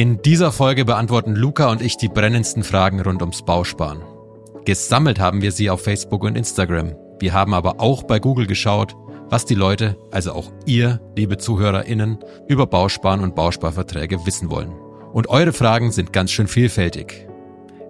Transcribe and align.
In 0.00 0.22
dieser 0.22 0.50
Folge 0.50 0.86
beantworten 0.86 1.36
Luca 1.36 1.70
und 1.70 1.82
ich 1.82 1.98
die 1.98 2.08
brennendsten 2.08 2.64
Fragen 2.64 3.02
rund 3.02 3.20
ums 3.20 3.42
Bausparen. 3.42 4.00
Gesammelt 4.64 5.20
haben 5.20 5.42
wir 5.42 5.52
sie 5.52 5.68
auf 5.68 5.82
Facebook 5.82 6.24
und 6.24 6.38
Instagram. 6.38 6.96
Wir 7.18 7.34
haben 7.34 7.52
aber 7.52 7.82
auch 7.82 8.04
bei 8.04 8.18
Google 8.18 8.46
geschaut, 8.46 8.96
was 9.28 9.44
die 9.44 9.54
Leute, 9.54 9.98
also 10.10 10.32
auch 10.32 10.50
ihr, 10.64 11.02
liebe 11.16 11.36
ZuhörerInnen, 11.36 12.18
über 12.48 12.66
Bausparen 12.66 13.20
und 13.20 13.34
Bausparverträge 13.34 14.24
wissen 14.24 14.50
wollen. 14.50 14.72
Und 15.12 15.28
eure 15.28 15.52
Fragen 15.52 15.92
sind 15.92 16.14
ganz 16.14 16.30
schön 16.30 16.48
vielfältig. 16.48 17.28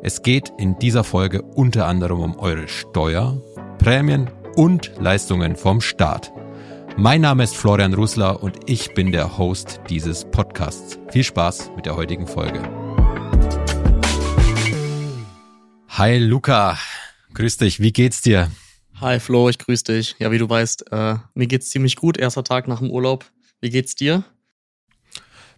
Es 0.02 0.22
geht 0.22 0.52
in 0.58 0.80
dieser 0.80 1.04
Folge 1.04 1.42
unter 1.42 1.86
anderem 1.86 2.22
um 2.22 2.40
eure 2.40 2.66
Steuer, 2.66 3.40
Prämien 3.78 4.28
und 4.56 4.90
Leistungen 4.98 5.54
vom 5.54 5.80
Staat. 5.80 6.32
Mein 7.02 7.22
Name 7.22 7.44
ist 7.44 7.56
Florian 7.56 7.94
Rusler 7.94 8.42
und 8.42 8.68
ich 8.68 8.92
bin 8.92 9.10
der 9.10 9.38
Host 9.38 9.80
dieses 9.88 10.26
Podcasts. 10.26 10.98
Viel 11.10 11.24
Spaß 11.24 11.70
mit 11.74 11.86
der 11.86 11.96
heutigen 11.96 12.26
Folge. 12.26 12.60
Hi 15.88 16.18
Luca, 16.18 16.76
grüß 17.32 17.56
dich, 17.56 17.80
wie 17.80 17.94
geht's 17.94 18.20
dir? 18.20 18.50
Hi 19.00 19.18
Flo, 19.18 19.48
ich 19.48 19.56
grüß 19.56 19.82
dich. 19.84 20.16
Ja, 20.18 20.30
wie 20.30 20.36
du 20.36 20.46
weißt, 20.46 20.92
äh, 20.92 21.14
mir 21.32 21.46
geht's 21.46 21.70
ziemlich 21.70 21.96
gut. 21.96 22.18
Erster 22.18 22.44
Tag 22.44 22.68
nach 22.68 22.80
dem 22.80 22.90
Urlaub. 22.90 23.24
Wie 23.62 23.70
geht's 23.70 23.94
dir? 23.94 24.24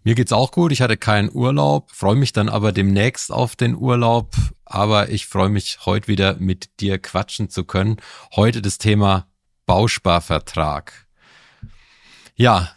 Mir 0.05 0.15
geht's 0.15 0.33
auch 0.33 0.53
gut. 0.53 0.71
Ich 0.71 0.81
hatte 0.81 0.97
keinen 0.97 1.29
Urlaub, 1.29 1.91
freue 1.91 2.15
mich 2.15 2.33
dann 2.33 2.49
aber 2.49 2.71
demnächst 2.71 3.33
auf 3.33 3.57
den 3.57 3.75
Urlaub. 3.75 4.37
Aber 4.65 5.09
ich 5.09 5.27
freue 5.27 5.49
mich 5.49 5.81
heute 5.87 6.07
wieder 6.07 6.37
mit 6.37 6.79
dir 6.79 7.01
quatschen 7.01 7.51
zu 7.51 7.65
können. 7.65 7.97
Heute 8.37 8.63
das 8.63 8.79
Thema 8.79 9.27
Bausparvertrag. 9.67 11.02
Ja, 12.35 12.71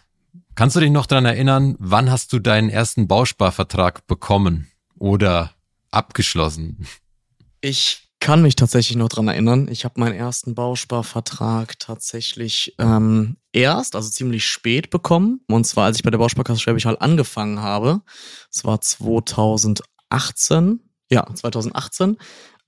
kannst 0.56 0.76
du 0.76 0.80
dich 0.80 0.92
noch 0.92 1.06
dran 1.06 1.26
erinnern, 1.26 1.76
wann 1.80 2.12
hast 2.12 2.34
du 2.34 2.40
deinen 2.40 2.70
ersten 2.70 3.08
Bausparvertrag 3.08 4.06
bekommen 4.08 4.72
oder 4.98 5.52
abgeschlossen? 5.92 6.88
Ich 7.62 8.06
kann 8.20 8.42
mich 8.42 8.56
tatsächlich 8.56 8.98
noch 8.98 9.10
dran 9.10 9.28
erinnern. 9.28 9.68
Ich 9.70 9.86
habe 9.86 10.00
meinen 10.00 10.16
ersten 10.16 10.56
Bausparvertrag 10.56 11.78
tatsächlich 11.78 12.74
ähm, 12.80 13.38
erst, 13.54 13.96
also 13.96 14.10
ziemlich 14.10 14.46
spät 14.46 14.90
bekommen. 14.90 15.42
Und 15.48 15.66
zwar, 15.66 15.86
als 15.86 15.98
ich 15.98 16.04
bei 16.04 16.10
der 16.10 16.18
Bausparkasse 16.18 16.60
Schwäbisch 16.60 16.86
Hall 16.86 16.98
angefangen 17.00 17.60
habe. 17.60 18.02
Es 18.52 18.66
war 18.66 18.82
2018. 18.82 20.80
Ja, 21.12 21.28
2018. 21.32 22.18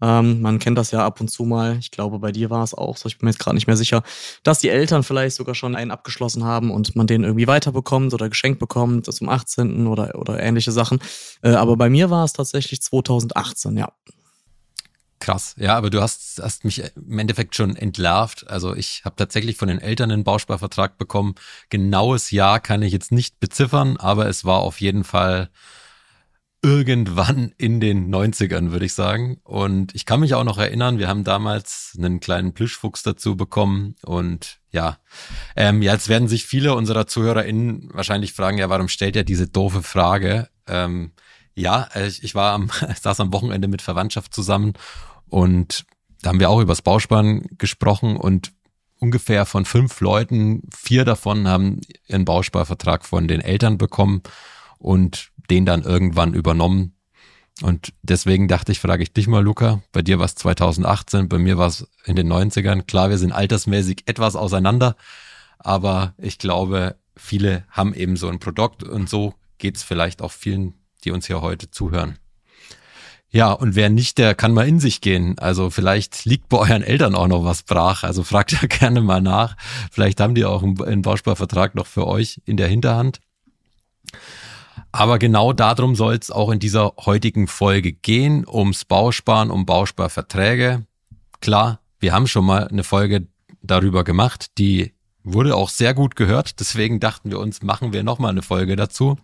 Ähm, 0.02 0.42
man 0.42 0.60
kennt 0.60 0.78
das 0.78 0.92
ja 0.92 1.06
ab 1.06 1.20
und 1.22 1.30
zu 1.30 1.44
mal. 1.44 1.78
Ich 1.80 1.92
glaube, 1.92 2.20
bei 2.20 2.32
dir 2.32 2.50
war 2.50 2.64
es 2.64 2.74
auch 2.74 2.98
so. 2.98 3.08
Ich 3.08 3.18
bin 3.18 3.26
mir 3.26 3.32
jetzt 3.32 3.40
gerade 3.40 3.56
nicht 3.56 3.68
mehr 3.68 3.78
sicher, 3.78 4.04
dass 4.44 4.60
die 4.60 4.70
Eltern 4.70 5.04
vielleicht 5.04 5.36
sogar 5.36 5.56
schon 5.56 5.76
einen 5.76 5.92
abgeschlossen 5.92 6.44
haben 6.44 6.72
und 6.72 6.96
man 6.96 7.08
den 7.08 7.24
irgendwie 7.24 7.48
weiterbekommt 7.48 8.14
oder 8.14 8.30
geschenkt 8.30 8.60
bekommt 8.60 9.12
zum 9.12 9.30
18. 9.30 9.88
oder, 9.88 10.18
oder 10.20 10.40
ähnliche 10.40 10.72
Sachen. 10.72 11.00
Äh, 11.42 11.52
aber 11.52 11.78
bei 11.78 11.90
mir 11.90 12.10
war 12.10 12.26
es 12.26 12.34
tatsächlich 12.34 12.82
2018, 12.82 13.78
ja. 13.78 13.92
Krass, 15.20 15.56
ja, 15.58 15.76
aber 15.76 15.90
du 15.90 16.00
hast, 16.00 16.40
hast 16.44 16.64
mich 16.64 16.84
im 16.96 17.18
Endeffekt 17.18 17.56
schon 17.56 17.76
entlarvt. 17.76 18.48
Also 18.48 18.76
ich 18.76 19.02
habe 19.04 19.16
tatsächlich 19.16 19.58
von 19.58 19.68
den 19.68 19.80
Eltern 19.80 20.12
einen 20.12 20.24
Bausparvertrag 20.24 21.00
bekommen. 21.00 21.34
Genaues 21.70 22.30
Jahr 22.30 22.60
kann 22.60 22.84
ich 22.84 22.94
jetzt 22.94 23.12
nicht 23.12 23.40
beziffern, 23.40 23.98
aber 23.98 24.28
es 24.28 24.46
war 24.46 24.60
auf 24.60 24.80
jeden 24.80 25.04
Fall 25.04 25.50
irgendwann 26.64 27.54
in 27.58 27.80
den 27.80 28.14
90ern, 28.14 28.72
würde 28.72 28.86
ich 28.86 28.94
sagen. 28.94 29.40
Und 29.44 29.94
ich 29.96 30.06
kann 30.06 30.20
mich 30.20 30.34
auch 30.34 30.44
noch 30.44 30.58
erinnern, 30.58 30.98
wir 30.98 31.08
haben 31.08 31.24
damals 31.24 31.96
einen 31.98 32.20
kleinen 32.20 32.54
Plüschfuchs 32.54 33.04
dazu 33.04 33.36
bekommen. 33.36 33.96
Und 34.04 34.60
ja, 34.72 34.98
ähm, 35.56 35.82
jetzt 35.82 36.10
werden 36.10 36.28
sich 36.28 36.46
viele 36.46 36.74
unserer 36.74 37.08
ZuhörerInnen 37.08 37.90
wahrscheinlich 37.94 38.34
fragen, 38.34 38.58
ja, 38.58 38.70
warum 38.70 38.88
stellt 38.88 39.16
er 39.16 39.24
diese 39.24 39.48
doofe 39.48 39.84
Frage? 39.84 40.50
Ähm, 40.68 41.14
ja, 41.54 41.90
ich, 41.96 42.24
ich 42.24 42.36
war 42.36 42.54
am, 42.54 42.70
saß 43.02 43.20
am 43.20 43.34
Wochenende 43.34 43.68
mit 43.68 43.82
Verwandtschaft 43.82 44.34
zusammen 44.34 44.74
und 45.28 45.86
da 46.22 46.30
haben 46.30 46.40
wir 46.40 46.50
auch 46.50 46.62
übers 46.62 46.82
Bausparen 46.82 47.46
gesprochen 47.58 48.18
und 48.18 48.52
ungefähr 49.00 49.46
von 49.46 49.66
fünf 49.66 50.02
Leuten, 50.02 50.64
vier 50.76 51.06
davon 51.06 51.48
haben 51.48 51.82
ihren 52.08 52.26
Bausparvertrag 52.26 53.06
von 53.06 53.28
den 53.28 53.42
Eltern 53.42 53.78
bekommen 53.78 54.24
und 54.80 55.32
den 55.50 55.66
dann 55.66 55.84
irgendwann 55.84 56.34
übernommen. 56.34 56.94
Und 57.62 57.94
deswegen 58.04 58.48
dachte 58.48 58.72
ich, 58.72 58.80
frage 58.80 59.04
ich 59.04 59.14
dich 59.14 59.28
mal, 59.28 59.44
Luca, 59.44 59.82
bei 59.92 60.02
dir 60.02 60.20
war 60.20 60.26
es 60.26 60.36
2018, 60.36 61.28
bei 61.28 61.40
mir 61.40 61.58
war 61.58 61.68
es 61.68 61.88
in 62.06 62.16
den 62.16 62.32
90ern. 62.32 62.84
Klar, 62.84 63.10
wir 63.10 63.18
sind 63.18 63.32
altersmäßig 63.32 64.04
etwas 64.06 64.36
auseinander, 64.36 64.96
aber 65.58 66.14
ich 66.18 66.38
glaube, 66.38 66.98
viele 67.16 67.66
haben 67.70 67.96
eben 67.96 68.16
so 68.16 68.28
ein 68.30 68.40
Produkt 68.40 68.84
und 68.84 69.10
so 69.10 69.34
geht 69.58 69.78
es 69.78 69.84
vielleicht 69.84 70.22
auch 70.22 70.32
vielen, 70.32 70.76
die 71.04 71.12
uns 71.12 71.26
hier 71.26 71.42
heute 71.42 71.72
zuhören. 71.72 72.20
Ja, 73.30 73.52
und 73.52 73.76
wer 73.76 73.90
nicht, 73.90 74.20
der 74.20 74.36
kann 74.36 74.54
mal 74.54 74.68
in 74.68 74.80
sich 74.80 75.02
gehen. 75.02 75.38
Also 75.38 75.70
vielleicht 75.70 76.26
liegt 76.26 76.48
bei 76.48 76.58
euren 76.58 76.82
Eltern 76.82 77.14
auch 77.14 77.28
noch 77.28 77.44
was 77.44 77.64
brach. 77.64 78.04
Also 78.04 78.24
fragt 78.24 78.52
ja 78.62 78.68
gerne 78.68 79.02
mal 79.02 79.22
nach. 79.22 79.58
Vielleicht 79.92 80.22
haben 80.22 80.36
die 80.36 80.46
auch 80.46 80.64
einen 80.64 81.02
Bausparvertrag 81.02 81.76
noch 81.76 81.88
für 81.88 82.08
euch 82.08 82.42
in 82.46 82.56
der 82.56 82.68
Hinterhand. 82.68 83.20
Aber 84.98 85.20
genau 85.20 85.54
darum 85.54 85.96
soll 85.96 86.16
es 86.16 86.32
auch 86.32 86.50
in 86.50 86.58
dieser 86.58 86.94
heutigen 87.06 87.46
Folge 87.46 87.94
gehen, 87.94 88.48
ums 88.48 88.84
Bausparen, 88.84 89.52
um 89.52 89.64
Bausparverträge. 89.64 90.88
Klar, 91.40 91.82
wir 92.00 92.14
haben 92.14 92.26
schon 92.26 92.46
mal 92.46 92.68
eine 92.68 92.84
Folge 92.84 93.28
darüber 93.62 94.04
gemacht, 94.04 94.58
die 94.58 94.96
wurde 95.24 95.56
auch 95.56 95.70
sehr 95.70 95.94
gut 95.94 96.16
gehört. 96.16 96.60
Deswegen 96.60 97.00
dachten 97.00 97.30
wir 97.30 97.38
uns, 97.38 97.62
machen 97.62 97.94
wir 97.94 98.02
nochmal 98.02 98.32
eine 98.32 98.42
Folge 98.42 98.76
dazu. 98.76 99.18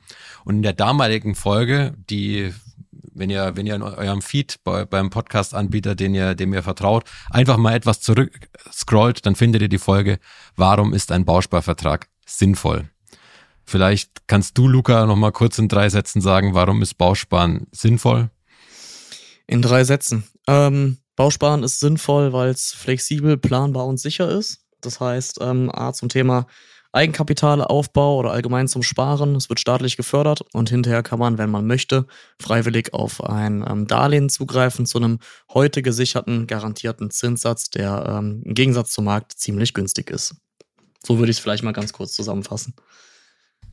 Und 0.45 0.57
in 0.57 0.61
der 0.61 0.73
damaligen 0.73 1.33
Folge, 1.33 1.95
die 2.07 2.53
wenn 3.15 3.31
ihr, 3.31 3.55
wenn 3.55 3.65
ihr 3.65 3.73
in 3.73 3.81
eurem 3.81 4.21
Feed 4.21 4.57
bei, 4.63 4.85
beim 4.85 5.09
Podcast-Anbieter, 5.09 5.95
den 5.95 6.13
ihr, 6.13 6.35
dem 6.35 6.53
ihr 6.53 6.61
vertraut, 6.61 7.09
einfach 7.31 7.57
mal 7.57 7.73
etwas 7.73 7.99
zurück 7.99 8.47
scrollt, 8.71 9.25
dann 9.25 9.35
findet 9.35 9.63
ihr 9.63 9.69
die 9.69 9.79
Folge, 9.79 10.19
warum 10.55 10.93
ist 10.93 11.11
ein 11.11 11.25
Bausparvertrag 11.25 12.09
sinnvoll? 12.27 12.92
Vielleicht 13.65 14.27
kannst 14.27 14.57
du, 14.57 14.67
Luca, 14.67 15.05
noch 15.05 15.15
mal 15.15 15.31
kurz 15.31 15.57
in 15.57 15.67
drei 15.67 15.89
Sätzen 15.89 16.21
sagen, 16.21 16.53
warum 16.53 16.81
ist 16.81 16.95
Bausparen 16.95 17.67
sinnvoll? 17.71 18.29
In 19.47 19.61
drei 19.61 19.83
Sätzen. 19.83 20.23
Ähm, 20.47 20.97
Bausparen 21.15 21.63
ist 21.63 21.79
sinnvoll, 21.79 22.33
weil 22.33 22.49
es 22.49 22.71
flexibel, 22.71 23.37
planbar 23.37 23.85
und 23.85 23.99
sicher 23.99 24.29
ist. 24.29 24.65
Das 24.81 24.99
heißt, 24.99 25.39
ähm, 25.41 25.69
A 25.73 25.93
zum 25.93 26.09
Thema 26.09 26.47
Eigenkapitalaufbau 26.93 28.17
oder 28.17 28.31
allgemein 28.31 28.67
zum 28.67 28.83
Sparen. 28.83 29.35
Es 29.35 29.49
wird 29.49 29.59
staatlich 29.59 29.97
gefördert 29.97 30.43
und 30.53 30.69
hinterher 30.69 31.01
kann 31.01 31.17
man, 31.17 31.39
wenn 31.39 31.49
man 31.49 31.65
möchte, 31.65 32.05
freiwillig 32.39 32.93
auf 32.93 33.23
ein 33.23 33.65
ähm, 33.67 33.87
Darlehen 33.87 34.29
zugreifen 34.29 34.85
zu 34.85 34.99
einem 34.99 35.17
heute 35.51 35.81
gesicherten, 35.81 36.45
garantierten 36.45 37.09
Zinssatz, 37.09 37.71
der 37.71 38.05
ähm, 38.07 38.43
im 38.45 38.53
Gegensatz 38.53 38.91
zum 38.91 39.05
Markt 39.05 39.33
ziemlich 39.33 39.73
günstig 39.73 40.11
ist. 40.11 40.35
So 41.03 41.17
würde 41.17 41.31
ich 41.31 41.37
es 41.37 41.43
vielleicht 41.43 41.63
mal 41.63 41.73
ganz 41.73 41.93
kurz 41.93 42.13
zusammenfassen. 42.13 42.75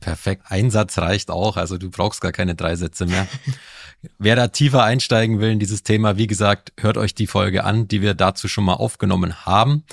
Perfekt. 0.01 0.47
Ein 0.49 0.71
Satz 0.71 0.97
reicht 0.97 1.29
auch. 1.29 1.55
Also 1.55 1.77
du 1.77 1.89
brauchst 1.89 2.21
gar 2.21 2.31
keine 2.31 2.55
drei 2.55 2.75
Sätze 2.75 3.05
mehr. 3.05 3.27
Wer 4.17 4.35
da 4.35 4.47
tiefer 4.47 4.83
einsteigen 4.83 5.39
will 5.39 5.51
in 5.51 5.59
dieses 5.59 5.83
Thema, 5.83 6.17
wie 6.17 6.25
gesagt, 6.25 6.73
hört 6.79 6.97
euch 6.97 7.13
die 7.13 7.27
Folge 7.27 7.63
an, 7.63 7.87
die 7.87 8.01
wir 8.01 8.15
dazu 8.15 8.47
schon 8.47 8.63
mal 8.63 8.73
aufgenommen 8.73 9.45
haben. 9.45 9.85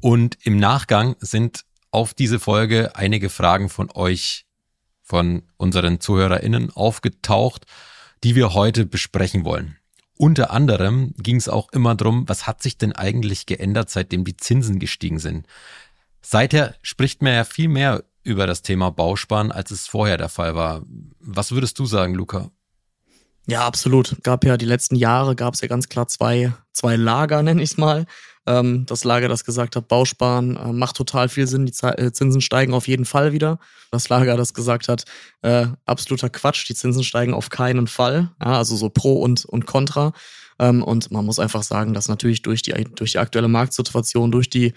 Und 0.00 0.36
im 0.42 0.58
Nachgang 0.58 1.16
sind 1.18 1.64
auf 1.90 2.12
diese 2.12 2.38
Folge 2.38 2.94
einige 2.94 3.30
Fragen 3.30 3.70
von 3.70 3.90
euch, 3.94 4.44
von 5.02 5.44
unseren 5.56 5.98
ZuhörerInnen 5.98 6.70
aufgetaucht, 6.70 7.64
die 8.22 8.34
wir 8.34 8.52
heute 8.52 8.84
besprechen 8.84 9.46
wollen. 9.46 9.78
Unter 10.18 10.50
anderem 10.50 11.14
ging 11.16 11.36
es 11.36 11.48
auch 11.48 11.72
immer 11.72 11.94
darum, 11.94 12.28
was 12.28 12.46
hat 12.46 12.62
sich 12.62 12.76
denn 12.76 12.92
eigentlich 12.92 13.46
geändert, 13.46 13.88
seitdem 13.88 14.24
die 14.24 14.36
Zinsen 14.36 14.78
gestiegen 14.78 15.18
sind. 15.18 15.46
Seither 16.20 16.74
spricht 16.82 17.22
man 17.22 17.32
ja 17.32 17.44
viel 17.44 17.68
mehr 17.68 18.04
über 18.24 18.46
das 18.46 18.62
Thema 18.62 18.90
Bausparen, 18.90 19.52
als 19.52 19.70
es 19.70 19.86
vorher 19.86 20.16
der 20.16 20.28
Fall 20.28 20.54
war. 20.54 20.82
Was 21.20 21.52
würdest 21.52 21.78
du 21.78 21.86
sagen, 21.86 22.14
Luca? 22.14 22.50
Ja, 23.46 23.66
absolut. 23.66 24.16
Gab 24.22 24.44
ja 24.44 24.56
die 24.56 24.64
letzten 24.64 24.96
Jahre, 24.96 25.36
gab 25.36 25.54
es 25.54 25.60
ja 25.60 25.68
ganz 25.68 25.88
klar 25.88 26.08
zwei, 26.08 26.52
zwei 26.72 26.96
Lager, 26.96 27.42
nenne 27.44 27.62
ich 27.62 27.72
es 27.72 27.76
mal. 27.76 28.06
Ähm, 28.46 28.84
das 28.86 29.04
Lager, 29.04 29.28
das 29.28 29.44
gesagt 29.44 29.76
hat, 29.76 29.88
Bausparen 29.88 30.56
äh, 30.56 30.72
macht 30.72 30.96
total 30.96 31.28
viel 31.28 31.46
Sinn, 31.46 31.66
die 31.66 31.72
Z 31.72 31.98
äh, 31.98 32.12
Zinsen 32.12 32.40
steigen 32.40 32.74
auf 32.74 32.88
jeden 32.88 33.04
Fall 33.04 33.32
wieder. 33.32 33.58
Das 33.90 34.08
Lager, 34.08 34.36
das 34.36 34.52
gesagt 34.52 34.88
hat, 34.88 35.04
äh, 35.42 35.66
absoluter 35.86 36.28
Quatsch, 36.28 36.68
die 36.68 36.74
Zinsen 36.74 37.04
steigen 37.04 37.32
auf 37.32 37.48
keinen 37.48 37.86
Fall. 37.86 38.30
Ja, 38.42 38.58
also 38.58 38.76
so 38.76 38.90
Pro 38.90 39.14
und, 39.14 39.44
und 39.44 39.66
Contra. 39.66 40.12
Ähm, 40.58 40.82
und 40.82 41.10
man 41.10 41.24
muss 41.24 41.38
einfach 41.38 41.62
sagen, 41.62 41.94
dass 41.94 42.08
natürlich 42.08 42.42
durch 42.42 42.62
die, 42.62 42.72
durch 42.94 43.12
die 43.12 43.18
aktuelle 43.18 43.48
Marktsituation, 43.48 44.30
durch 44.30 44.50
die 44.50 44.74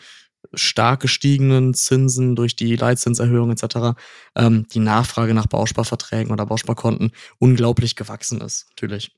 stark 0.53 1.01
gestiegenen 1.01 1.73
Zinsen, 1.73 2.35
durch 2.35 2.55
die 2.55 2.75
Leitzinserhöhung 2.75 3.51
etc., 3.51 3.97
ähm, 4.35 4.67
die 4.73 4.79
Nachfrage 4.79 5.33
nach 5.33 5.47
Bausparverträgen 5.47 6.31
oder 6.31 6.45
Bausparkonten 6.45 7.11
unglaublich 7.39 7.95
gewachsen 7.95 8.41
ist, 8.41 8.67
natürlich. 8.69 9.11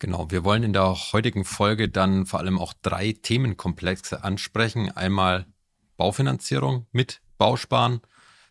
Genau, 0.00 0.30
wir 0.30 0.44
wollen 0.44 0.62
in 0.62 0.72
der 0.72 0.94
heutigen 1.12 1.44
Folge 1.44 1.90
dann 1.90 2.24
vor 2.24 2.40
allem 2.40 2.58
auch 2.58 2.72
drei 2.72 3.12
Themenkomplexe 3.12 4.24
ansprechen. 4.24 4.90
Einmal 4.90 5.44
Baufinanzierung 5.98 6.86
mit 6.90 7.20
Bausparen, 7.36 8.00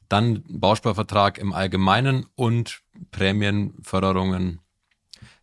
dann 0.10 0.44
Bausparvertrag 0.48 1.40
im 1.40 1.52
Allgemeinen 1.52 2.28
und 2.36 2.82
Prämienförderungen, 3.10 4.60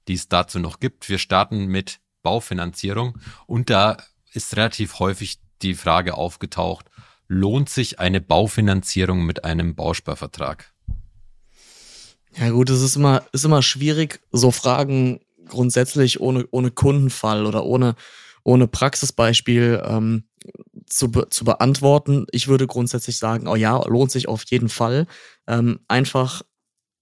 die 0.06 0.14
es 0.14 0.28
dazu 0.28 0.60
noch 0.60 0.78
gibt. 0.78 1.08
Wir 1.08 1.18
starten 1.18 1.66
mit 1.66 1.98
Baufinanzierung 2.22 3.18
und 3.46 3.70
da 3.70 3.96
ist 4.36 4.56
relativ 4.56 4.98
häufig 4.98 5.38
die 5.62 5.74
Frage 5.74 6.14
aufgetaucht, 6.14 6.86
lohnt 7.28 7.68
sich 7.68 7.98
eine 7.98 8.20
Baufinanzierung 8.20 9.24
mit 9.24 9.44
einem 9.44 9.74
Bausparvertrag? 9.74 10.72
Ja 12.38 12.50
gut, 12.50 12.68
es 12.70 12.82
ist 12.82 12.96
immer, 12.96 13.24
ist 13.32 13.44
immer 13.44 13.62
schwierig, 13.62 14.20
so 14.30 14.50
Fragen 14.50 15.20
grundsätzlich 15.48 16.20
ohne, 16.20 16.46
ohne 16.50 16.70
Kundenfall 16.70 17.46
oder 17.46 17.64
ohne, 17.64 17.94
ohne 18.44 18.68
Praxisbeispiel 18.68 19.82
ähm, 19.84 20.24
zu, 20.86 21.10
be 21.10 21.28
zu 21.30 21.44
beantworten. 21.44 22.26
Ich 22.30 22.48
würde 22.48 22.66
grundsätzlich 22.66 23.18
sagen, 23.18 23.48
oh 23.48 23.56
ja, 23.56 23.76
lohnt 23.86 24.10
sich 24.10 24.28
auf 24.28 24.44
jeden 24.48 24.68
Fall. 24.68 25.06
Ähm, 25.46 25.80
einfach, 25.88 26.42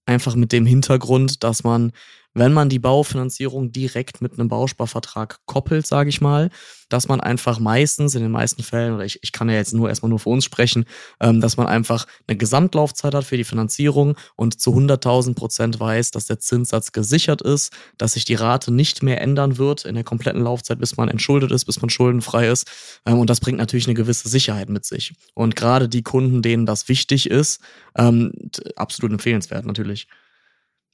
einfach 0.05 0.35
mit 0.35 0.51
dem 0.51 0.65
Hintergrund, 0.65 1.43
dass 1.43 1.63
man 1.63 1.91
wenn 2.35 2.53
man 2.53 2.69
die 2.69 2.79
Baufinanzierung 2.79 3.71
direkt 3.71 4.21
mit 4.21 4.33
einem 4.33 4.49
Bausparvertrag 4.49 5.39
koppelt, 5.45 5.87
sage 5.87 6.09
ich 6.09 6.21
mal, 6.21 6.49
dass 6.89 7.07
man 7.07 7.21
einfach 7.21 7.59
meistens, 7.59 8.13
in 8.13 8.21
den 8.21 8.31
meisten 8.31 8.61
Fällen, 8.61 8.93
oder 8.93 9.05
ich, 9.05 9.19
ich 9.23 9.31
kann 9.31 9.49
ja 9.49 9.55
jetzt 9.55 9.73
nur 9.73 9.89
erstmal 9.89 10.09
nur 10.09 10.19
für 10.19 10.29
uns 10.29 10.45
sprechen, 10.45 10.85
ähm, 11.19 11.41
dass 11.41 11.57
man 11.57 11.65
einfach 11.65 12.05
eine 12.27 12.37
Gesamtlaufzeit 12.37 13.15
hat 13.15 13.23
für 13.23 13.37
die 13.37 13.45
Finanzierung 13.45 14.15
und 14.35 14.59
zu 14.59 14.71
100.000 14.71 15.33
Prozent 15.33 15.79
weiß, 15.79 16.11
dass 16.11 16.27
der 16.27 16.39
Zinssatz 16.39 16.91
gesichert 16.91 17.41
ist, 17.41 17.73
dass 17.97 18.13
sich 18.13 18.25
die 18.25 18.35
Rate 18.35 18.71
nicht 18.71 19.01
mehr 19.01 19.21
ändern 19.21 19.57
wird 19.57 19.85
in 19.85 19.95
der 19.95 20.03
kompletten 20.03 20.43
Laufzeit, 20.43 20.79
bis 20.79 20.97
man 20.97 21.09
entschuldet 21.09 21.51
ist, 21.51 21.65
bis 21.65 21.81
man 21.81 21.89
schuldenfrei 21.89 22.49
ist. 22.49 22.69
Ähm, 23.05 23.17
und 23.17 23.29
das 23.29 23.39
bringt 23.39 23.57
natürlich 23.57 23.87
eine 23.87 23.95
gewisse 23.95 24.27
Sicherheit 24.27 24.69
mit 24.69 24.85
sich. 24.85 25.13
Und 25.33 25.55
gerade 25.55 25.87
die 25.87 26.03
Kunden, 26.03 26.41
denen 26.41 26.65
das 26.65 26.89
wichtig 26.89 27.29
ist, 27.29 27.61
ähm, 27.97 28.33
absolut 28.75 29.11
empfehlenswert 29.11 29.65
natürlich 29.65 30.07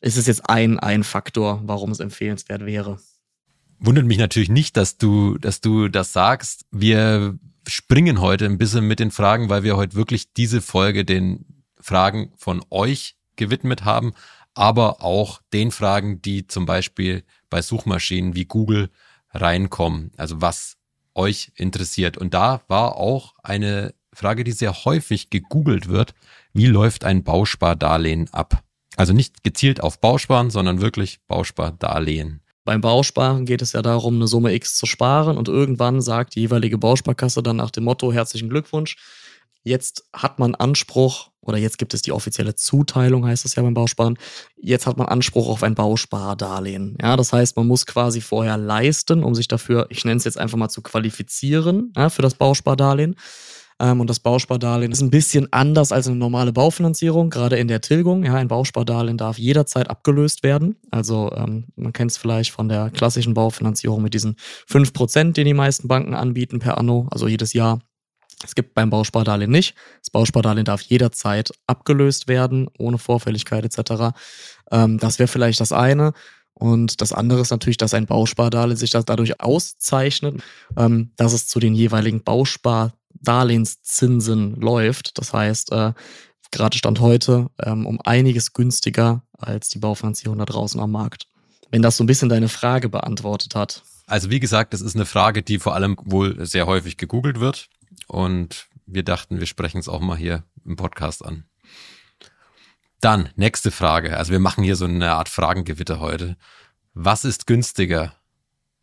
ist 0.01 0.17
es 0.17 0.27
jetzt 0.27 0.49
ein, 0.49 0.79
ein 0.79 1.03
Faktor, 1.03 1.61
warum 1.63 1.91
es 1.91 1.99
empfehlenswert 1.99 2.65
wäre. 2.65 2.99
Wundert 3.79 4.05
mich 4.05 4.17
natürlich 4.17 4.49
nicht, 4.49 4.77
dass 4.77 4.97
du, 4.97 5.37
dass 5.37 5.61
du 5.61 5.87
das 5.87 6.13
sagst. 6.13 6.65
Wir 6.71 7.37
springen 7.67 8.19
heute 8.19 8.45
ein 8.45 8.57
bisschen 8.57 8.87
mit 8.87 8.99
den 8.99 9.11
Fragen, 9.11 9.49
weil 9.49 9.63
wir 9.63 9.77
heute 9.77 9.95
wirklich 9.95 10.33
diese 10.33 10.61
Folge 10.61 11.05
den 11.05 11.63
Fragen 11.79 12.31
von 12.35 12.63
euch 12.69 13.15
gewidmet 13.35 13.85
haben, 13.85 14.13
aber 14.53 15.01
auch 15.01 15.41
den 15.53 15.71
Fragen, 15.71 16.21
die 16.21 16.45
zum 16.47 16.65
Beispiel 16.65 17.23
bei 17.49 17.61
Suchmaschinen 17.61 18.35
wie 18.35 18.45
Google 18.45 18.89
reinkommen. 19.31 20.11
Also 20.17 20.41
was 20.41 20.77
euch 21.13 21.51
interessiert. 21.55 22.17
Und 22.17 22.33
da 22.33 22.61
war 22.67 22.97
auch 22.97 23.33
eine 23.43 23.93
Frage, 24.13 24.43
die 24.43 24.51
sehr 24.51 24.85
häufig 24.85 25.29
gegoogelt 25.29 25.87
wird. 25.87 26.13
Wie 26.53 26.67
läuft 26.67 27.03
ein 27.03 27.23
Bauspardarlehen 27.23 28.31
ab? 28.33 28.63
Also 29.01 29.13
nicht 29.13 29.43
gezielt 29.43 29.81
auf 29.81 29.99
Bausparen, 29.99 30.51
sondern 30.51 30.79
wirklich 30.79 31.21
Bauspardarlehen. 31.27 32.41
Beim 32.65 32.81
Bausparen 32.81 33.47
geht 33.47 33.63
es 33.63 33.73
ja 33.73 33.81
darum, 33.81 34.17
eine 34.17 34.27
Summe 34.27 34.53
X 34.53 34.77
zu 34.77 34.85
sparen 34.85 35.39
und 35.39 35.47
irgendwann 35.47 36.01
sagt 36.01 36.35
die 36.35 36.41
jeweilige 36.41 36.77
Bausparkasse 36.77 37.41
dann 37.41 37.55
nach 37.55 37.71
dem 37.71 37.85
Motto 37.85 38.13
herzlichen 38.13 38.47
Glückwunsch. 38.47 38.97
Jetzt 39.63 40.03
hat 40.13 40.37
man 40.37 40.53
Anspruch 40.53 41.31
oder 41.39 41.57
jetzt 41.57 41.79
gibt 41.79 41.95
es 41.95 42.03
die 42.03 42.11
offizielle 42.11 42.53
Zuteilung, 42.53 43.25
heißt 43.25 43.43
es 43.43 43.55
ja 43.55 43.63
beim 43.63 43.73
Bausparen. 43.73 44.19
Jetzt 44.55 44.85
hat 44.85 44.97
man 44.97 45.07
Anspruch 45.07 45.49
auf 45.49 45.63
ein 45.63 45.73
Bauspardarlehen. 45.73 46.95
Ja, 47.01 47.17
das 47.17 47.33
heißt, 47.33 47.57
man 47.57 47.65
muss 47.65 47.87
quasi 47.87 48.21
vorher 48.21 48.57
leisten, 48.57 49.23
um 49.23 49.33
sich 49.33 49.47
dafür, 49.47 49.87
ich 49.89 50.05
nenne 50.05 50.17
es 50.17 50.25
jetzt 50.25 50.37
einfach 50.37 50.59
mal 50.59 50.69
zu 50.69 50.83
qualifizieren, 50.83 51.91
ja, 51.97 52.11
für 52.11 52.21
das 52.21 52.35
Bauspardarlehen. 52.35 53.15
Ähm, 53.81 53.99
und 53.99 54.09
das 54.09 54.19
Bauspardarlehen 54.19 54.91
ist 54.91 55.01
ein 55.01 55.09
bisschen 55.09 55.51
anders 55.51 55.91
als 55.91 56.07
eine 56.07 56.15
normale 56.15 56.53
Baufinanzierung, 56.53 57.31
gerade 57.31 57.57
in 57.57 57.67
der 57.67 57.81
Tilgung. 57.81 58.23
Ja, 58.23 58.35
ein 58.35 58.47
Bauspardarlehen 58.47 59.17
darf 59.17 59.39
jederzeit 59.39 59.89
abgelöst 59.89 60.43
werden. 60.43 60.77
Also 60.91 61.31
ähm, 61.35 61.65
man 61.75 61.91
kennt 61.91 62.11
es 62.11 62.17
vielleicht 62.17 62.51
von 62.51 62.69
der 62.69 62.91
klassischen 62.91 63.33
Baufinanzierung 63.33 64.03
mit 64.03 64.13
diesen 64.13 64.35
5%, 64.69 65.33
die 65.33 65.43
die 65.43 65.55
meisten 65.55 65.87
Banken 65.87 66.13
anbieten 66.13 66.59
per 66.59 66.77
Anno, 66.77 67.07
also 67.09 67.27
jedes 67.27 67.53
Jahr. 67.53 67.79
Es 68.43 68.55
gibt 68.55 68.75
beim 68.75 68.91
Bauspardarlehen 68.91 69.51
nicht. 69.51 69.75
Das 69.99 70.11
Bauspardarlehen 70.11 70.65
darf 70.65 70.81
jederzeit 70.81 71.51
abgelöst 71.65 72.27
werden, 72.27 72.69
ohne 72.77 72.99
Vorfälligkeit 72.99 73.65
etc. 73.65 74.15
Ähm, 74.71 74.99
das 74.99 75.17
wäre 75.17 75.27
vielleicht 75.27 75.59
das 75.59 75.71
eine. 75.71 76.13
Und 76.53 77.01
das 77.01 77.13
andere 77.13 77.41
ist 77.41 77.49
natürlich, 77.49 77.77
dass 77.77 77.95
ein 77.95 78.05
Bauspardarlehen 78.05 78.77
sich 78.77 78.91
dadurch 78.91 79.41
auszeichnet, 79.41 80.43
ähm, 80.77 81.11
dass 81.15 81.33
es 81.33 81.47
zu 81.47 81.59
den 81.59 81.73
jeweiligen 81.73 82.23
Bauspar 82.23 82.93
Darlehenszinsen 83.21 84.55
läuft. 84.55 85.17
Das 85.17 85.33
heißt, 85.33 85.71
äh, 85.71 85.93
gerade 86.51 86.77
Stand 86.77 86.99
heute 86.99 87.49
ähm, 87.61 87.85
um 87.85 87.99
einiges 88.01 88.53
günstiger 88.53 89.23
als 89.37 89.69
die 89.69 89.79
Baufinanzierung 89.79 90.37
da 90.37 90.45
draußen 90.45 90.79
am 90.79 90.91
Markt. 90.91 91.27
Wenn 91.69 91.81
das 91.81 91.97
so 91.97 92.03
ein 92.03 92.07
bisschen 92.07 92.29
deine 92.29 92.49
Frage 92.49 92.89
beantwortet 92.89 93.55
hat. 93.55 93.83
Also 94.07 94.29
wie 94.29 94.41
gesagt, 94.41 94.73
das 94.73 94.81
ist 94.81 94.95
eine 94.95 95.05
Frage, 95.05 95.41
die 95.41 95.57
vor 95.57 95.73
allem 95.73 95.95
wohl 96.03 96.45
sehr 96.45 96.67
häufig 96.67 96.97
gegoogelt 96.97 97.39
wird. 97.39 97.69
Und 98.07 98.67
wir 98.85 99.03
dachten, 99.03 99.39
wir 99.39 99.47
sprechen 99.47 99.77
es 99.77 99.87
auch 99.87 100.01
mal 100.01 100.17
hier 100.17 100.43
im 100.65 100.75
Podcast 100.75 101.23
an. 101.23 101.45
Dann, 102.99 103.29
nächste 103.35 103.71
Frage. 103.71 104.17
Also 104.17 104.31
wir 104.31 104.39
machen 104.39 104.63
hier 104.63 104.75
so 104.75 104.85
eine 104.85 105.13
Art 105.13 105.29
Fragengewitter 105.29 105.99
heute. 105.99 106.37
Was 106.93 107.25
ist 107.25 107.47
günstiger? 107.47 108.13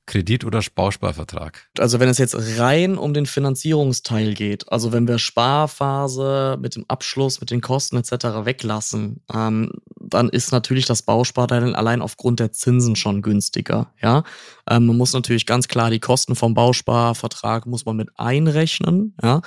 Kredit- 0.08 0.44
oder 0.44 0.60
Bausparvertrag? 0.74 1.68
Also 1.78 2.00
wenn 2.00 2.08
es 2.08 2.18
jetzt 2.18 2.34
rein 2.58 2.98
um 2.98 3.14
den 3.14 3.26
Finanzierungsteil 3.26 4.34
geht, 4.34 4.72
also 4.72 4.90
wenn 4.92 5.06
wir 5.06 5.18
Sparphase 5.18 6.58
mit 6.60 6.74
dem 6.74 6.84
Abschluss, 6.88 7.40
mit 7.40 7.50
den 7.50 7.60
Kosten 7.60 7.96
etc. 7.96 8.44
weglassen, 8.44 9.22
ähm, 9.32 9.70
dann 10.00 10.30
ist 10.30 10.50
natürlich 10.50 10.86
das 10.86 11.02
Bausparteil 11.02 11.74
allein 11.74 12.00
aufgrund 12.00 12.40
der 12.40 12.52
Zinsen 12.52 12.96
schon 12.96 13.22
günstiger. 13.22 13.92
Ja, 14.02 14.24
ähm, 14.68 14.86
man 14.86 14.96
muss 14.96 15.12
natürlich 15.12 15.46
ganz 15.46 15.68
klar 15.68 15.90
die 15.90 16.00
Kosten 16.00 16.34
vom 16.34 16.54
Bausparvertrag 16.54 17.66
muss 17.66 17.84
man 17.84 17.96
mit 17.96 18.08
einrechnen. 18.16 19.14
Ja, 19.22 19.42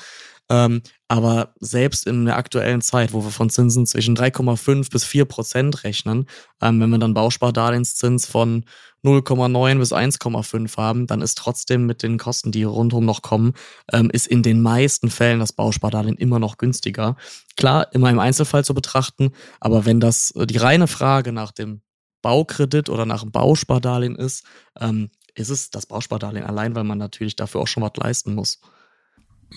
ähm, 0.51 0.81
aber 1.07 1.53
selbst 1.62 2.06
in 2.06 2.25
der 2.25 2.36
aktuellen 2.36 2.81
Zeit, 2.81 3.13
wo 3.13 3.24
wir 3.24 3.31
von 3.31 3.50
Zinsen 3.50 3.86
zwischen 3.86 4.18
3,5 4.18 4.92
bis 4.92 5.06
4 5.06 5.24
Prozent 5.24 5.86
rechnen, 5.86 6.25
ähm, 6.62 6.81
wenn 6.81 6.89
wir 6.89 6.98
dann 6.98 7.13
Bauspardarlehenszins 7.13 8.25
von 8.25 8.65
0,9 9.01 9.80
bis 9.80 9.94
1,5 9.94 10.78
haben, 10.78 11.07
dann 11.07 11.21
ist 11.21 11.37
trotzdem 11.37 11.85
mit 11.85 12.04
den 12.04 12.18
Kosten, 12.18 12.52
die 12.52 12.64
rundherum 12.64 13.06
noch 13.06 13.21
kommen, 13.21 13.54
ähm, 13.94 14.09
ist 14.11 14.28
in 14.28 14.44
den 14.44 14.61
meisten 14.61 15.09
Fällen 15.09 15.40
das 15.40 15.54
Bauspardarlehen 15.54 16.18
immer 16.18 16.37
noch 16.37 16.57
günstiger. 16.57 17.16
Klar, 17.56 17.87
immer 17.94 18.09
im 18.09 18.19
Einzelfall 18.19 18.66
zu 18.66 18.73
betrachten, 18.73 19.31
aber 19.61 19.85
wenn 19.85 20.02
das 20.02 20.31
äh, 20.31 20.45
die 20.45 20.57
reine 20.57 20.87
Frage 20.87 21.31
nach 21.31 21.52
dem 21.52 21.81
Baukredit 22.21 22.90
oder 22.90 23.06
nach 23.06 23.21
dem 23.21 23.31
Bauspardarlehen 23.31 24.18
ist, 24.18 24.44
ähm, 24.78 25.11
ist 25.33 25.49
es 25.49 25.69
das 25.69 25.85
Bauspardarlehen 25.85 26.45
allein, 26.45 26.75
weil 26.75 26.83
man 26.83 26.97
natürlich 26.97 27.37
dafür 27.37 27.61
auch 27.61 27.68
schon 27.68 27.83
was 27.83 27.95
leisten 27.95 28.35
muss. 28.35 28.59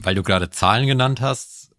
Weil 0.02 0.14
du 0.14 0.22
gerade 0.22 0.50
Zahlen 0.50 0.86
genannt 0.86 1.20
hast, 1.20 1.74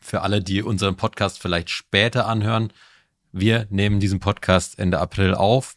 für 0.00 0.22
alle, 0.22 0.42
die 0.42 0.62
unseren 0.62 0.96
Podcast 0.96 1.38
vielleicht 1.40 1.70
später 1.70 2.26
anhören, 2.26 2.72
wir 3.32 3.66
nehmen 3.70 4.00
diesen 4.00 4.20
Podcast 4.20 4.78
Ende 4.78 4.98
April 4.98 5.34
auf. 5.34 5.76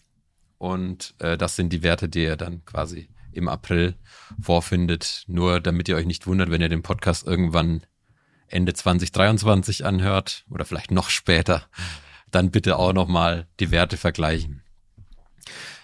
Und 0.57 1.15
äh, 1.19 1.37
das 1.37 1.55
sind 1.55 1.73
die 1.73 1.83
Werte, 1.83 2.07
die 2.07 2.23
ihr 2.23 2.37
dann 2.37 2.63
quasi 2.65 3.09
im 3.31 3.47
April 3.47 3.95
vorfindet. 4.41 5.23
Nur 5.27 5.59
damit 5.59 5.89
ihr 5.89 5.95
euch 5.95 6.05
nicht 6.05 6.27
wundert, 6.27 6.51
wenn 6.51 6.61
ihr 6.61 6.69
den 6.69 6.83
Podcast 6.83 7.25
irgendwann 7.25 7.81
Ende 8.47 8.73
2023 8.73 9.85
anhört 9.85 10.45
oder 10.49 10.65
vielleicht 10.65 10.91
noch 10.91 11.09
später, 11.09 11.65
dann 12.31 12.51
bitte 12.51 12.77
auch 12.77 12.93
nochmal 12.93 13.47
die 13.59 13.71
Werte 13.71 13.97
vergleichen. 13.97 14.63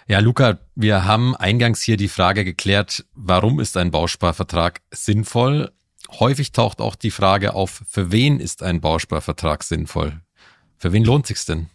Ja, 0.10 0.20
Luca, 0.20 0.60
wir 0.74 1.04
haben 1.04 1.36
eingangs 1.36 1.82
hier 1.82 1.98
die 1.98 2.08
Frage 2.08 2.46
geklärt, 2.46 3.04
warum 3.14 3.60
ist 3.60 3.76
ein 3.76 3.92
Bausparvertrag 3.92 4.82
sinnvoll? 4.90 5.70
Häufig 6.10 6.54
taucht 6.54 6.80
auch 6.80 6.96
die 6.96 7.12
Frage 7.12 7.54
auf, 7.54 7.82
für 7.86 8.10
wen 8.10 8.40
ist 8.40 8.64
ein 8.64 8.80
Bausparvertrag 8.80 9.66
sinnvoll? 9.66 10.22
Für 10.78 10.94
wen 10.94 11.04
lohnt 11.04 11.28
sich's 11.28 11.46
denn? 11.46 11.68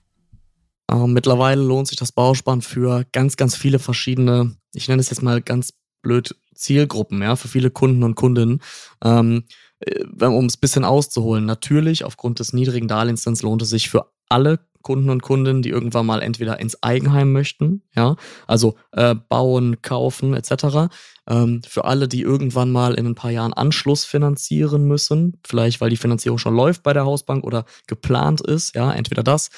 Äh, 0.90 1.06
mittlerweile 1.06 1.60
lohnt 1.60 1.88
sich 1.88 1.98
das 1.98 2.10
Bausparen 2.10 2.62
für 2.62 3.04
ganz, 3.12 3.36
ganz 3.36 3.54
viele 3.54 3.78
verschiedene, 3.78 4.56
ich 4.72 4.88
nenne 4.88 5.00
es 5.00 5.10
jetzt 5.10 5.22
mal 5.22 5.42
ganz 5.42 5.74
blöd, 6.00 6.34
Zielgruppen, 6.54 7.20
ja, 7.20 7.36
für 7.36 7.48
viele 7.48 7.70
Kunden 7.70 8.02
und 8.02 8.14
Kundinnen. 8.14 8.62
Ähm, 9.04 9.44
äh, 9.80 10.24
um 10.24 10.46
es 10.46 10.56
ein 10.56 10.60
bisschen 10.60 10.84
auszuholen, 10.86 11.44
natürlich 11.44 12.06
aufgrund 12.06 12.38
des 12.38 12.54
niedrigen 12.54 12.88
Darlehenszins 12.88 13.42
lohnt 13.42 13.60
es 13.60 13.68
sich 13.68 13.90
für 13.90 14.10
alle 14.30 14.60
Kunden 14.82 15.10
und 15.10 15.22
Kundinnen, 15.22 15.62
die 15.62 15.70
irgendwann 15.70 16.06
mal 16.06 16.22
entweder 16.22 16.60
ins 16.60 16.82
Eigenheim 16.82 17.32
möchten, 17.32 17.82
ja, 17.94 18.16
also 18.46 18.76
äh, 18.92 19.14
bauen, 19.14 19.80
kaufen 19.82 20.34
etc. 20.34 20.92
Ähm, 21.28 21.62
für 21.66 21.84
alle, 21.84 22.08
die 22.08 22.22
irgendwann 22.22 22.72
mal 22.72 22.94
in 22.94 23.06
ein 23.06 23.14
paar 23.14 23.30
Jahren 23.30 23.52
Anschluss 23.52 24.04
finanzieren 24.04 24.84
müssen, 24.84 25.38
vielleicht 25.44 25.80
weil 25.80 25.90
die 25.90 25.96
Finanzierung 25.96 26.38
schon 26.38 26.56
läuft 26.56 26.82
bei 26.82 26.92
der 26.92 27.04
Hausbank 27.04 27.44
oder 27.44 27.64
geplant 27.86 28.40
ist, 28.40 28.74
ja, 28.74 28.92
entweder 28.92 29.22
das. 29.22 29.50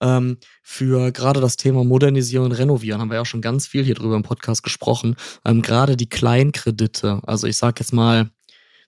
Ähm, 0.00 0.38
für 0.62 1.10
gerade 1.12 1.40
das 1.40 1.56
Thema 1.56 1.82
Modernisieren 1.82 2.44
und 2.44 2.52
Renovieren 2.52 3.00
haben 3.00 3.10
wir 3.10 3.16
ja 3.16 3.22
auch 3.22 3.26
schon 3.26 3.40
ganz 3.40 3.66
viel 3.66 3.82
hier 3.82 3.94
drüber 3.94 4.16
im 4.16 4.22
Podcast 4.22 4.62
gesprochen. 4.62 5.16
Ähm, 5.44 5.62
gerade 5.62 5.96
die 5.96 6.08
Kleinkredite, 6.08 7.20
also 7.26 7.46
ich 7.46 7.56
sage 7.56 7.80
jetzt 7.80 7.92
mal 7.92 8.30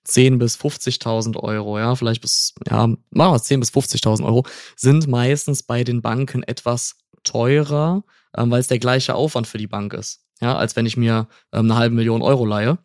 10 0.04 0.38
bis 0.38 0.57
50.000 0.57 1.37
Euro, 1.37 1.78
ja, 1.78 1.95
vielleicht 1.95 2.23
bis, 2.23 2.54
ja, 2.69 2.87
machen 2.87 2.99
wir 3.11 3.37
es 3.37 3.45
10 3.45 3.61
bis 3.61 3.71
50.000 3.71 4.25
Euro, 4.25 4.45
sind 4.76 5.07
meistens 5.07 5.62
bei 5.62 5.85
den 5.85 6.02
Banken 6.02 6.42
etwas 6.42 6.97
teurer, 7.23 8.04
ähm, 8.37 8.50
weil 8.50 8.61
es 8.61 8.69
der 8.69 8.78
gleiche 8.78 9.14
Aufwand 9.14 9.47
für 9.47 9.59
die 9.59 9.66
Bank 9.66 9.92
ist, 9.92 10.25
ja, 10.40 10.57
als 10.57 10.76
wenn 10.76 10.87
ich 10.87 10.97
mir 10.97 11.28
ähm, 11.52 11.71
eine 11.71 11.76
halbe 11.76 11.95
Million 11.95 12.23
Euro 12.23 12.45
leihe. 12.47 12.78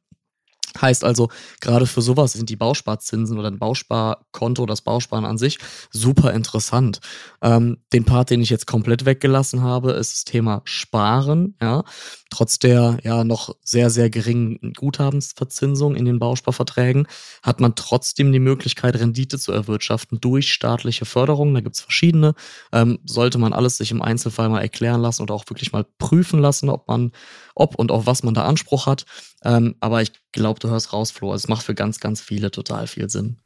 Heißt 0.79 1.03
also, 1.03 1.29
gerade 1.61 1.85
für 1.85 2.01
sowas 2.01 2.33
sind 2.33 2.49
die 2.49 2.55
Bausparzinsen 2.55 3.37
oder 3.37 3.49
ein 3.49 3.59
Bausparkonto, 3.59 4.65
das 4.65 4.81
Bausparen 4.81 5.25
an 5.25 5.37
sich, 5.37 5.59
super 5.91 6.33
interessant. 6.33 6.99
Ähm, 7.41 7.77
den 7.93 8.05
Part, 8.05 8.29
den 8.29 8.41
ich 8.41 8.49
jetzt 8.49 8.67
komplett 8.67 9.05
weggelassen 9.05 9.61
habe, 9.61 9.91
ist 9.91 10.13
das 10.13 10.25
Thema 10.25 10.61
Sparen. 10.65 11.55
Ja, 11.61 11.83
trotz 12.29 12.59
der 12.59 12.97
ja 13.03 13.23
noch 13.23 13.55
sehr, 13.63 13.89
sehr 13.89 14.09
geringen 14.09 14.73
Guthabensverzinsung 14.75 15.95
in 15.95 16.05
den 16.05 16.19
Bausparverträgen 16.19 17.07
hat 17.43 17.59
man 17.59 17.75
trotzdem 17.75 18.31
die 18.31 18.39
Möglichkeit, 18.39 18.95
Rendite 18.95 19.39
zu 19.39 19.51
erwirtschaften 19.51 20.19
durch 20.19 20.51
staatliche 20.51 21.05
Förderung. 21.05 21.53
Da 21.53 21.61
gibt's 21.61 21.81
verschiedene. 21.81 22.33
Ähm, 22.71 22.99
sollte 23.05 23.37
man 23.37 23.53
alles 23.53 23.77
sich 23.77 23.91
im 23.91 24.01
Einzelfall 24.01 24.49
mal 24.49 24.61
erklären 24.61 25.01
lassen 25.01 25.23
oder 25.23 25.33
auch 25.33 25.45
wirklich 25.49 25.71
mal 25.71 25.85
prüfen 25.97 26.39
lassen, 26.39 26.69
ob 26.69 26.87
man, 26.87 27.11
ob 27.55 27.75
und 27.75 27.91
auf 27.91 28.05
was 28.05 28.23
man 28.23 28.33
da 28.33 28.45
Anspruch 28.45 28.87
hat. 28.87 29.05
Ähm, 29.43 29.75
aber 29.79 30.01
ich 30.01 30.11
glaube, 30.35 30.59
du 30.59 30.69
hörst 30.69 30.93
raus, 30.93 31.11
Flo. 31.11 31.33
Es 31.33 31.47
macht 31.47 31.63
für 31.63 31.73
ganz, 31.73 31.99
ganz 31.99 32.21
viele 32.21 32.51
total 32.51 32.87
viel 32.87 33.09
Sinn. 33.09 33.37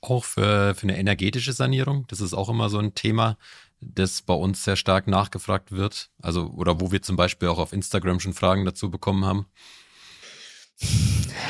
Auch 0.00 0.24
für, 0.24 0.74
für 0.74 0.84
eine 0.84 0.98
energetische 0.98 1.52
Sanierung. 1.52 2.06
Das 2.08 2.20
ist 2.22 2.32
auch 2.32 2.48
immer 2.48 2.70
so 2.70 2.78
ein 2.78 2.94
Thema, 2.94 3.36
das 3.80 4.22
bei 4.22 4.34
uns 4.34 4.64
sehr 4.64 4.76
stark 4.76 5.06
nachgefragt 5.06 5.72
wird. 5.72 6.10
Also, 6.22 6.46
oder 6.46 6.80
wo 6.80 6.90
wir 6.90 7.02
zum 7.02 7.16
Beispiel 7.16 7.48
auch 7.48 7.58
auf 7.58 7.72
Instagram 7.74 8.20
schon 8.20 8.32
Fragen 8.32 8.64
dazu 8.64 8.90
bekommen 8.90 9.26
haben. 9.26 9.46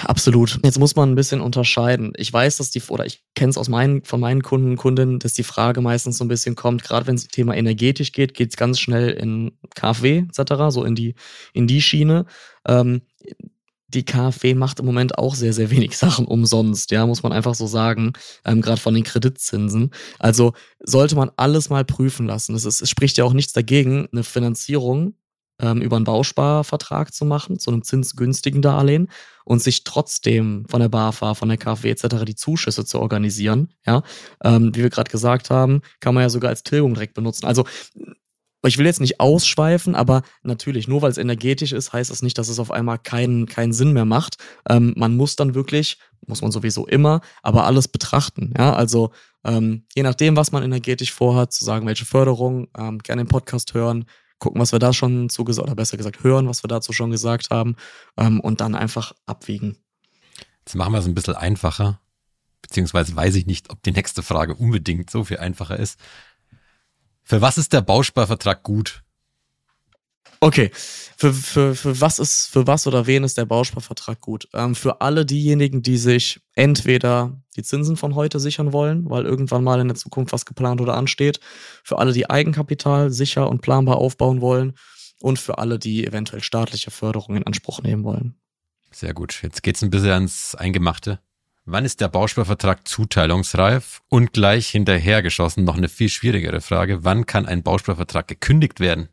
Absolut. 0.04 0.58
Jetzt 0.64 0.78
muss 0.78 0.96
man 0.96 1.12
ein 1.12 1.14
bisschen 1.14 1.40
unterscheiden. 1.40 2.12
Ich 2.16 2.32
weiß, 2.32 2.56
dass 2.56 2.70
die, 2.70 2.82
oder 2.88 3.06
ich 3.06 3.22
kenne 3.37 3.50
es 3.50 3.58
aus 3.58 3.68
meinen, 3.68 4.02
von 4.04 4.18
meinen 4.18 4.42
Kunden 4.42 4.70
und 4.70 4.76
Kundinnen, 4.76 5.20
dass 5.20 5.34
die 5.34 5.44
Frage 5.44 5.80
meistens 5.80 6.18
so 6.18 6.25
ein 6.25 6.28
bisschen 6.28 6.56
kommt, 6.56 6.82
gerade 6.82 7.06
wenn 7.06 7.14
es 7.14 7.28
Thema 7.28 7.54
energetisch 7.54 8.10
geht, 8.10 8.34
geht 8.34 8.50
es 8.50 8.56
ganz 8.56 8.80
schnell 8.80 9.10
in 9.10 9.52
KfW 9.75 10.25
etc., 10.28 10.54
so 10.70 10.84
in 10.84 10.96
die, 10.96 11.14
in 11.52 11.68
die 11.68 11.80
Schiene. 11.80 12.26
Ähm, 12.66 13.02
die 13.90 14.04
KfW 14.04 14.54
macht 14.54 14.80
im 14.80 14.87
Moment 14.87 15.18
auch 15.18 15.35
sehr, 15.35 15.52
sehr 15.52 15.70
wenig 15.70 15.97
Sachen 15.97 16.26
umsonst, 16.26 16.90
ja, 16.90 17.06
muss 17.06 17.23
man 17.23 17.32
einfach 17.32 17.54
so 17.54 17.66
sagen, 17.66 18.12
ähm, 18.44 18.61
gerade 18.61 18.80
von 18.80 18.94
den 18.94 19.04
Kreditzinsen. 19.04 19.90
Also 20.18 20.52
sollte 20.80 21.16
man 21.16 21.30
alles 21.37 21.70
mal 21.70 21.85
prüfen 21.85 22.26
lassen. 22.26 22.54
Es, 22.54 22.64
ist, 22.64 22.80
es 22.80 22.90
spricht 22.90 23.18
ja 23.18 23.25
auch 23.25 23.32
nichts 23.32 23.52
dagegen, 23.52 24.09
eine 24.12 24.25
Finanzierung 24.25 25.14
ähm, 25.61 25.82
über 25.82 25.97
einen 25.97 26.04
Bausparvertrag 26.04 27.12
zu 27.12 27.25
machen, 27.25 27.59
zu 27.59 27.70
einem 27.70 27.82
zinsgünstigen 27.82 28.62
Darlehen 28.62 29.09
und 29.44 29.62
sich 29.62 29.85
trotzdem 29.85 30.64
von 30.68 30.80
der 30.80 30.88
BAFA, 30.88 31.35
von 31.35 31.49
der 31.49 31.59
KfW 31.59 31.90
etc. 31.90 32.25
die 32.26 32.35
Zuschüsse 32.35 32.85
zu 32.85 33.00
organisieren. 33.00 33.73
Ja, 33.87 34.02
ähm, 34.42 34.75
wie 34.75 34.82
wir 34.82 34.90
gerade 34.90 35.11
gesagt 35.11 35.50
haben, 35.50 35.82
kann 36.00 36.14
man 36.14 36.23
ja 36.23 36.30
sogar 36.30 36.50
als 36.50 36.62
Tilgung 36.62 36.94
direkt 36.94 37.14
benutzen. 37.14 37.47
Also 37.47 37.64
ich 38.69 38.79
will 38.79 38.87
jetzt 38.87 39.00
nicht 39.00 39.21
ausschweifen, 39.21 39.95
aber 39.95 40.23
natürlich, 40.43 40.87
nur 40.87 41.02
weil 41.02 41.11
es 41.11 41.19
energetisch 41.19 41.73
ist, 41.73 41.93
heißt 41.93 42.11
das 42.11 42.23
nicht, 42.23 42.37
dass 42.38 42.49
es 42.49 42.59
auf 42.59 42.71
einmal 42.71 42.99
keinen, 42.99 43.47
keinen 43.47 43.73
Sinn 43.73 43.93
mehr 43.93 44.05
macht. 44.05 44.37
Ähm, 44.69 44.93
man 44.97 45.17
muss 45.17 45.37
dann 45.37 45.55
wirklich, 45.55 45.99
muss 46.26 46.43
man 46.43 46.52
sowieso 46.52 46.87
immer, 46.87 47.21
aber 47.43 47.64
alles 47.64 47.88
betrachten. 47.88 48.52
Ja, 48.59 48.75
also 48.75 49.11
ähm, 49.45 49.85
je 49.95 50.02
nachdem, 50.02 50.37
was 50.37 50.52
man 50.52 50.62
energetisch 50.62 51.12
vorhat, 51.12 51.52
zu 51.52 51.64
sagen, 51.64 51.87
welche 51.87 52.05
Förderung, 52.05 52.69
ähm, 52.76 52.99
gerne 52.99 53.25
den 53.25 53.29
Podcast 53.29 53.73
hören, 53.73 54.05
gucken, 54.38 54.61
was 54.61 54.73
wir 54.73 54.79
da 54.79 54.93
schon 54.93 55.29
zugesagt, 55.29 55.69
oder 55.69 55.76
besser 55.76 55.97
gesagt, 55.97 56.23
hören, 56.23 56.49
was 56.49 56.62
wir 56.62 56.69
dazu 56.69 56.93
schon 56.93 57.11
gesagt 57.11 57.50
haben, 57.50 57.76
ähm, 58.17 58.40
und 58.40 58.61
dann 58.61 58.75
einfach 58.75 59.12
abwiegen. 59.26 59.76
Jetzt 60.61 60.75
machen 60.75 60.93
wir 60.93 60.99
es 60.99 61.07
ein 61.07 61.14
bisschen 61.14 61.37
einfacher, 61.37 62.00
beziehungsweise 62.61 63.17
weiß 63.17 63.35
ich 63.37 63.47
nicht, 63.47 63.71
ob 63.71 63.83
die 63.83 63.93
nächste 63.93 64.23
Frage 64.23 64.55
unbedingt 64.55 65.11
so 65.11 65.25
viel 65.25 65.38
einfacher 65.38 65.79
ist. 65.79 65.99
Für 67.22 67.40
was 67.40 67.58
ist 67.58 67.72
der 67.72 67.80
Bausparvertrag 67.80 68.62
gut? 68.62 69.02
Okay, 70.42 70.70
für, 70.72 71.34
für, 71.34 71.74
für 71.74 72.00
was 72.00 72.18
ist, 72.18 72.46
für 72.46 72.66
was 72.66 72.86
oder 72.86 73.06
wen 73.06 73.24
ist 73.24 73.36
der 73.36 73.44
Bausparvertrag 73.44 74.22
gut? 74.22 74.48
Ähm, 74.54 74.74
für 74.74 75.02
alle 75.02 75.26
diejenigen, 75.26 75.82
die 75.82 75.98
sich 75.98 76.40
entweder 76.54 77.42
die 77.56 77.62
Zinsen 77.62 77.98
von 77.98 78.14
heute 78.14 78.40
sichern 78.40 78.72
wollen, 78.72 79.10
weil 79.10 79.26
irgendwann 79.26 79.62
mal 79.62 79.80
in 79.80 79.88
der 79.88 79.96
Zukunft 79.96 80.32
was 80.32 80.46
geplant 80.46 80.80
oder 80.80 80.94
ansteht, 80.94 81.40
für 81.84 81.98
alle, 81.98 82.14
die 82.14 82.30
Eigenkapital 82.30 83.10
sicher 83.10 83.50
und 83.50 83.60
planbar 83.60 83.98
aufbauen 83.98 84.40
wollen 84.40 84.72
und 85.20 85.38
für 85.38 85.58
alle, 85.58 85.78
die 85.78 86.06
eventuell 86.06 86.42
staatliche 86.42 86.90
Förderung 86.90 87.36
in 87.36 87.46
Anspruch 87.46 87.82
nehmen 87.82 88.04
wollen. 88.04 88.40
Sehr 88.92 89.12
gut. 89.12 89.40
Jetzt 89.42 89.62
geht's 89.62 89.82
ein 89.82 89.90
bisschen 89.90 90.10
ans 90.10 90.54
Eingemachte. 90.54 91.20
Wann 91.72 91.84
ist 91.84 92.00
der 92.00 92.08
Bausparvertrag 92.08 92.88
zuteilungsreif? 92.88 94.02
Und 94.08 94.32
gleich 94.32 94.70
hinterhergeschossen 94.70 95.62
noch 95.62 95.76
eine 95.76 95.88
viel 95.88 96.08
schwierigere 96.08 96.60
Frage. 96.60 97.04
Wann 97.04 97.26
kann 97.26 97.46
ein 97.46 97.62
Bausparvertrag 97.62 98.26
gekündigt 98.26 98.80
werden? 98.80 99.08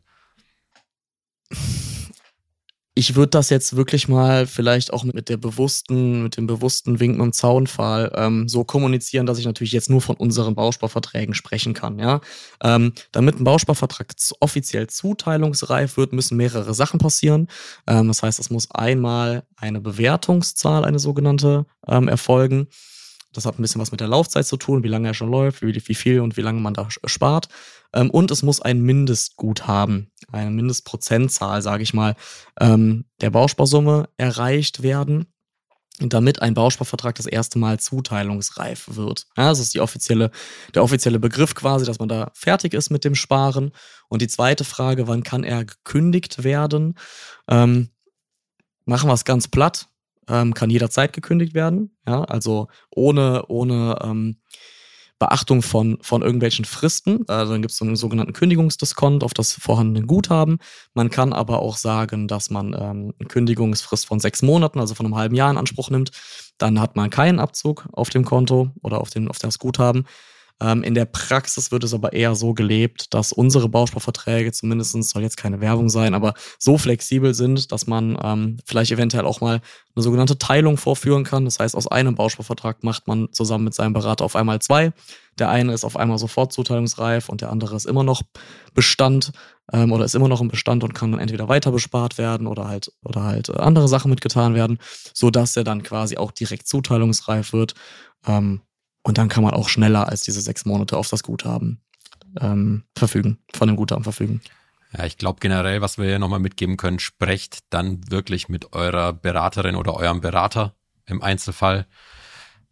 Ich 2.98 3.14
würde 3.14 3.30
das 3.30 3.48
jetzt 3.48 3.76
wirklich 3.76 4.08
mal 4.08 4.48
vielleicht 4.48 4.92
auch 4.92 5.04
mit 5.04 5.28
der 5.28 5.36
bewussten, 5.36 6.24
mit 6.24 6.36
dem 6.36 6.48
bewussten 6.48 6.98
Winken 6.98 7.20
und 7.20 7.32
Zaunpfahl 7.32 8.10
ähm, 8.16 8.48
so 8.48 8.64
kommunizieren, 8.64 9.24
dass 9.24 9.38
ich 9.38 9.46
natürlich 9.46 9.70
jetzt 9.70 9.88
nur 9.88 10.00
von 10.00 10.16
unseren 10.16 10.56
Bausparverträgen 10.56 11.32
sprechen 11.32 11.74
kann. 11.74 12.00
Ja, 12.00 12.20
ähm, 12.60 12.92
damit 13.12 13.38
ein 13.38 13.44
Bausparvertrag 13.44 14.08
offiziell 14.40 14.88
zuteilungsreif 14.88 15.96
wird, 15.96 16.12
müssen 16.12 16.36
mehrere 16.36 16.74
Sachen 16.74 16.98
passieren. 16.98 17.46
Ähm, 17.86 18.08
das 18.08 18.24
heißt, 18.24 18.40
es 18.40 18.50
muss 18.50 18.68
einmal 18.72 19.44
eine 19.56 19.80
Bewertungszahl, 19.80 20.84
eine 20.84 20.98
sogenannte, 20.98 21.66
ähm, 21.86 22.08
erfolgen. 22.08 22.66
Das 23.32 23.46
hat 23.46 23.60
ein 23.60 23.62
bisschen 23.62 23.80
was 23.80 23.92
mit 23.92 24.00
der 24.00 24.08
Laufzeit 24.08 24.46
zu 24.46 24.56
tun, 24.56 24.82
wie 24.82 24.88
lange 24.88 25.06
er 25.06 25.14
schon 25.14 25.30
läuft, 25.30 25.62
wie, 25.62 25.72
wie 25.72 25.94
viel 25.94 26.20
und 26.20 26.36
wie 26.36 26.42
lange 26.42 26.60
man 26.60 26.74
da 26.74 26.88
spart. 27.04 27.48
Ähm, 27.94 28.10
und 28.10 28.30
es 28.30 28.42
muss 28.42 28.60
ein 28.60 28.80
Mindestguthaben, 28.80 30.10
eine 30.30 30.50
Mindestprozentzahl, 30.50 31.62
sage 31.62 31.82
ich 31.82 31.94
mal, 31.94 32.16
ähm, 32.60 33.06
der 33.20 33.30
Bausparsumme 33.30 34.08
erreicht 34.16 34.82
werden 34.82 35.26
damit 36.00 36.42
ein 36.42 36.54
Bausparvertrag 36.54 37.16
das 37.16 37.26
erste 37.26 37.58
Mal 37.58 37.80
zuteilungsreif 37.80 38.94
wird. 38.94 39.26
Ja, 39.36 39.48
das 39.48 39.58
ist 39.58 39.74
die 39.74 39.80
offizielle, 39.80 40.30
der 40.74 40.84
offizielle 40.84 41.18
Begriff 41.18 41.54
quasi, 41.54 41.84
dass 41.84 41.98
man 41.98 42.08
da 42.08 42.30
fertig 42.34 42.74
ist 42.74 42.90
mit 42.90 43.04
dem 43.04 43.14
Sparen. 43.14 43.72
Und 44.08 44.22
die 44.22 44.28
zweite 44.28 44.64
Frage, 44.64 45.08
wann 45.08 45.22
kann 45.22 45.44
er 45.44 45.64
gekündigt 45.64 46.44
werden? 46.44 46.94
Ähm, 47.48 47.90
machen 48.84 49.08
wir 49.08 49.14
es 49.14 49.24
ganz 49.24 49.48
platt, 49.48 49.88
ähm, 50.28 50.54
kann 50.54 50.70
jederzeit 50.70 51.12
gekündigt 51.12 51.54
werden. 51.54 51.96
Ja, 52.06 52.22
also 52.24 52.68
ohne, 52.94 53.46
ohne 53.48 53.98
ähm, 54.02 54.40
Beachtung 55.18 55.62
von, 55.62 55.98
von 56.00 56.22
irgendwelchen 56.22 56.64
Fristen. 56.64 57.28
Also 57.28 57.52
dann 57.52 57.62
gibt 57.62 57.72
es 57.72 57.78
so 57.78 57.84
einen 57.84 57.96
sogenannten 57.96 58.32
Kündigungsdiskont 58.32 59.24
auf 59.24 59.34
das 59.34 59.52
vorhandene 59.52 60.06
Guthaben. 60.06 60.58
Man 60.94 61.10
kann 61.10 61.32
aber 61.32 61.60
auch 61.60 61.76
sagen, 61.76 62.28
dass 62.28 62.50
man 62.50 62.68
ähm, 62.74 63.14
eine 63.18 63.28
Kündigungsfrist 63.28 64.06
von 64.06 64.20
sechs 64.20 64.42
Monaten, 64.42 64.78
also 64.78 64.94
von 64.94 65.06
einem 65.06 65.16
halben 65.16 65.34
Jahr 65.34 65.50
in 65.50 65.58
Anspruch 65.58 65.90
nimmt. 65.90 66.12
Dann 66.58 66.80
hat 66.80 66.96
man 66.96 67.10
keinen 67.10 67.40
Abzug 67.40 67.88
auf 67.92 68.10
dem 68.10 68.24
Konto 68.24 68.70
oder 68.82 69.00
auf, 69.00 69.10
den, 69.10 69.28
auf 69.28 69.38
das 69.38 69.58
Guthaben. 69.58 70.06
Ähm, 70.60 70.82
in 70.82 70.94
der 70.94 71.04
Praxis 71.04 71.70
wird 71.70 71.84
es 71.84 71.94
aber 71.94 72.12
eher 72.12 72.34
so 72.34 72.52
gelebt, 72.52 73.14
dass 73.14 73.32
unsere 73.32 73.68
Bausparverträge 73.68 74.52
zumindest 74.52 74.92
soll 75.04 75.22
jetzt 75.22 75.36
keine 75.36 75.60
Werbung 75.60 75.88
sein, 75.88 76.14
aber 76.14 76.34
so 76.58 76.78
flexibel 76.78 77.34
sind, 77.34 77.70
dass 77.70 77.86
man 77.86 78.18
ähm, 78.22 78.56
vielleicht 78.64 78.90
eventuell 78.90 79.24
auch 79.24 79.40
mal 79.40 79.60
eine 79.94 80.02
sogenannte 80.02 80.38
Teilung 80.38 80.76
vorführen 80.76 81.24
kann. 81.24 81.44
Das 81.44 81.58
heißt, 81.58 81.76
aus 81.76 81.86
einem 81.86 82.14
Bausparvertrag 82.14 82.82
macht 82.82 83.06
man 83.06 83.28
zusammen 83.32 83.64
mit 83.64 83.74
seinem 83.74 83.92
Berater 83.92 84.24
auf 84.24 84.36
einmal 84.36 84.60
zwei. 84.60 84.92
Der 85.38 85.50
eine 85.50 85.72
ist 85.72 85.84
auf 85.84 85.96
einmal 85.96 86.18
sofort 86.18 86.52
zuteilungsreif 86.52 87.28
und 87.28 87.40
der 87.40 87.50
andere 87.50 87.76
ist 87.76 87.86
immer 87.86 88.02
noch 88.02 88.22
Bestand 88.74 89.30
ähm, 89.72 89.92
oder 89.92 90.04
ist 90.04 90.14
immer 90.14 90.28
noch 90.28 90.40
im 90.40 90.48
Bestand 90.48 90.82
und 90.82 90.94
kann 90.94 91.12
dann 91.12 91.20
entweder 91.20 91.48
weiter 91.48 91.70
bespart 91.70 92.18
werden 92.18 92.46
oder 92.46 92.66
halt 92.66 92.92
oder 93.04 93.22
halt 93.22 93.48
äh, 93.48 93.58
andere 93.58 93.86
Sachen 93.86 94.10
mitgetan 94.10 94.54
werden, 94.54 94.78
so 95.14 95.30
dass 95.30 95.56
er 95.56 95.64
dann 95.64 95.82
quasi 95.82 96.16
auch 96.16 96.32
direkt 96.32 96.66
zuteilungsreif 96.66 97.52
wird. 97.52 97.74
Ähm, 98.26 98.62
und 99.08 99.16
dann 99.16 99.30
kann 99.30 99.42
man 99.42 99.54
auch 99.54 99.70
schneller 99.70 100.06
als 100.06 100.20
diese 100.20 100.42
sechs 100.42 100.66
Monate 100.66 100.98
auf 100.98 101.08
das 101.08 101.22
Guthaben 101.22 101.80
ähm, 102.42 102.84
verfügen, 102.94 103.38
von 103.54 103.66
dem 103.66 103.76
Guthaben 103.76 104.04
verfügen. 104.04 104.42
Ja, 104.92 105.06
ich 105.06 105.16
glaube 105.16 105.40
generell, 105.40 105.80
was 105.80 105.96
wir 105.96 106.04
hier 106.04 106.18
nochmal 106.18 106.40
mitgeben 106.40 106.76
können, 106.76 106.98
sprecht 106.98 107.60
dann 107.70 108.10
wirklich 108.10 108.50
mit 108.50 108.74
eurer 108.74 109.14
Beraterin 109.14 109.76
oder 109.76 109.94
eurem 109.94 110.20
Berater 110.20 110.74
im 111.06 111.22
Einzelfall. 111.22 111.86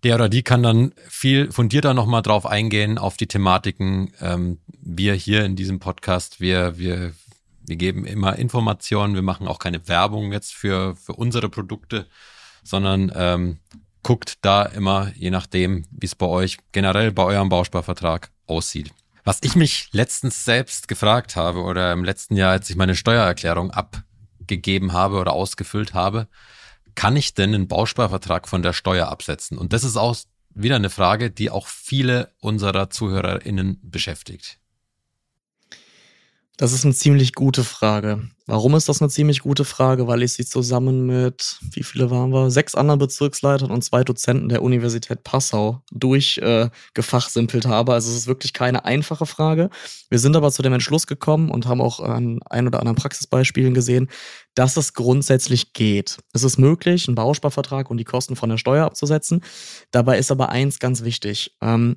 Der 0.02 0.14
oder 0.14 0.28
die 0.28 0.42
kann 0.42 0.62
dann 0.62 0.92
viel 1.08 1.50
fundierter 1.50 1.94
nochmal 1.94 2.20
drauf 2.20 2.44
eingehen, 2.44 2.98
auf 2.98 3.16
die 3.16 3.28
Thematiken. 3.28 4.12
Ähm, 4.20 4.58
wir 4.78 5.14
hier 5.14 5.42
in 5.46 5.56
diesem 5.56 5.78
Podcast, 5.78 6.38
wir, 6.38 6.76
wir, 6.76 7.14
wir 7.66 7.76
geben 7.76 8.04
immer 8.04 8.36
Informationen, 8.36 9.14
wir 9.14 9.22
machen 9.22 9.48
auch 9.48 9.58
keine 9.58 9.88
Werbung 9.88 10.32
jetzt 10.32 10.52
für, 10.52 10.96
für 10.96 11.14
unsere 11.14 11.48
Produkte, 11.48 12.06
sondern 12.62 13.10
ähm, 13.14 13.58
guckt 14.06 14.38
da 14.42 14.62
immer, 14.62 15.10
je 15.16 15.30
nachdem, 15.30 15.84
wie 15.90 16.06
es 16.06 16.14
bei 16.14 16.26
euch 16.26 16.58
generell 16.70 17.10
bei 17.10 17.24
eurem 17.24 17.48
Bausparvertrag 17.48 18.30
aussieht. 18.46 18.92
Was 19.24 19.40
ich 19.42 19.56
mich 19.56 19.88
letztens 19.90 20.44
selbst 20.44 20.86
gefragt 20.86 21.34
habe 21.34 21.62
oder 21.62 21.92
im 21.92 22.04
letzten 22.04 22.36
Jahr, 22.36 22.52
als 22.52 22.70
ich 22.70 22.76
meine 22.76 22.94
Steuererklärung 22.94 23.72
abgegeben 23.72 24.92
habe 24.92 25.16
oder 25.16 25.32
ausgefüllt 25.32 25.92
habe, 25.92 26.28
kann 26.94 27.16
ich 27.16 27.34
denn 27.34 27.52
einen 27.52 27.66
Bausparvertrag 27.66 28.46
von 28.46 28.62
der 28.62 28.74
Steuer 28.74 29.08
absetzen? 29.08 29.58
Und 29.58 29.72
das 29.72 29.82
ist 29.82 29.96
auch 29.96 30.14
wieder 30.54 30.76
eine 30.76 30.88
Frage, 30.88 31.32
die 31.32 31.50
auch 31.50 31.66
viele 31.66 32.32
unserer 32.38 32.90
ZuhörerInnen 32.90 33.80
beschäftigt. 33.82 34.60
Das 36.56 36.72
ist 36.72 36.84
eine 36.84 36.94
ziemlich 36.94 37.34
gute 37.34 37.64
Frage. 37.64 38.30
Warum 38.48 38.76
ist 38.76 38.88
das 38.88 39.02
eine 39.02 39.10
ziemlich 39.10 39.40
gute 39.40 39.64
Frage? 39.64 40.06
Weil 40.06 40.22
ich 40.22 40.34
sie 40.34 40.44
zusammen 40.44 41.04
mit, 41.04 41.58
wie 41.72 41.82
viele 41.82 42.10
waren 42.10 42.30
wir? 42.30 42.48
Sechs 42.50 42.76
anderen 42.76 43.00
Bezirksleitern 43.00 43.72
und 43.72 43.82
zwei 43.82 44.04
Dozenten 44.04 44.48
der 44.48 44.62
Universität 44.62 45.24
Passau 45.24 45.82
durchgefachsimpelt 45.90 47.64
äh, 47.64 47.68
habe. 47.68 47.92
Also 47.92 48.08
es 48.10 48.16
ist 48.16 48.26
wirklich 48.28 48.52
keine 48.52 48.84
einfache 48.84 49.26
Frage. 49.26 49.68
Wir 50.10 50.20
sind 50.20 50.36
aber 50.36 50.52
zu 50.52 50.62
dem 50.62 50.72
Entschluss 50.72 51.08
gekommen 51.08 51.50
und 51.50 51.66
haben 51.66 51.80
auch 51.80 51.98
an 51.98 52.38
ein 52.48 52.68
oder 52.68 52.78
anderen 52.78 52.96
Praxisbeispielen 52.96 53.74
gesehen, 53.74 54.08
dass 54.54 54.76
es 54.76 54.94
grundsätzlich 54.94 55.72
geht. 55.72 56.18
Es 56.32 56.44
ist 56.44 56.56
möglich, 56.56 57.08
einen 57.08 57.16
Bausparvertrag 57.16 57.90
und 57.90 57.96
die 57.96 58.04
Kosten 58.04 58.36
von 58.36 58.48
der 58.48 58.58
Steuer 58.58 58.86
abzusetzen. 58.86 59.42
Dabei 59.90 60.18
ist 60.18 60.30
aber 60.30 60.50
eins 60.50 60.78
ganz 60.78 61.02
wichtig. 61.02 61.56
Ähm, 61.60 61.96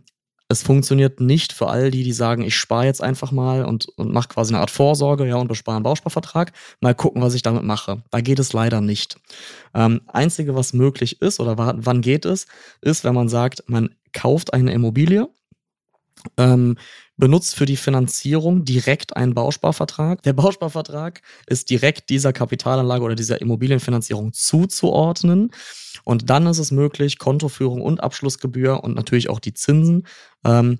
es 0.51 0.63
funktioniert 0.63 1.19
nicht 1.19 1.53
für 1.53 1.67
all 1.67 1.91
die, 1.91 2.03
die 2.03 2.11
sagen, 2.11 2.41
ich 2.41 2.55
spare 2.55 2.85
jetzt 2.85 3.03
einfach 3.03 3.31
mal 3.31 3.63
und, 3.63 3.87
und 3.97 4.11
mache 4.11 4.29
quasi 4.29 4.53
eine 4.53 4.61
Art 4.61 4.71
Vorsorge, 4.71 5.27
ja, 5.27 5.35
und 5.35 5.47
bespare 5.47 5.77
einen 5.77 5.83
Bausparvertrag. 5.83 6.51
Mal 6.81 6.95
gucken, 6.95 7.21
was 7.21 7.35
ich 7.35 7.43
damit 7.43 7.63
mache. 7.63 8.01
Da 8.09 8.19
geht 8.19 8.39
es 8.39 8.51
leider 8.51 8.81
nicht. 8.81 9.17
Ähm, 9.75 10.01
einzige, 10.07 10.55
was 10.55 10.73
möglich 10.73 11.21
ist 11.21 11.39
oder 11.39 11.55
wann 11.57 12.01
geht 12.01 12.25
es, 12.25 12.47
ist, 12.81 13.03
wenn 13.03 13.13
man 13.13 13.29
sagt, 13.29 13.63
man 13.67 13.95
kauft 14.11 14.53
eine 14.53 14.73
Immobilie, 14.73 15.29
ähm, 16.37 16.77
benutzt 17.19 17.55
für 17.55 17.65
die 17.65 17.75
Finanzierung 17.75 18.65
direkt 18.65 19.15
einen 19.15 19.33
Bausparvertrag. 19.33 20.23
Der 20.23 20.33
Bausparvertrag 20.33 21.21
ist 21.47 21.69
direkt 21.69 22.09
dieser 22.09 22.33
Kapitalanlage 22.33 23.03
oder 23.03 23.15
dieser 23.15 23.41
Immobilienfinanzierung 23.41 24.33
zuzuordnen. 24.33 25.51
Und 26.05 26.29
dann 26.29 26.47
ist 26.47 26.59
es 26.59 26.71
möglich, 26.71 27.19
Kontoführung 27.19 27.81
und 27.81 28.01
Abschlussgebühr 28.01 28.83
und 28.83 28.95
natürlich 28.95 29.29
auch 29.29 29.39
die 29.39 29.53
Zinsen 29.53 30.07
ähm, 30.45 30.79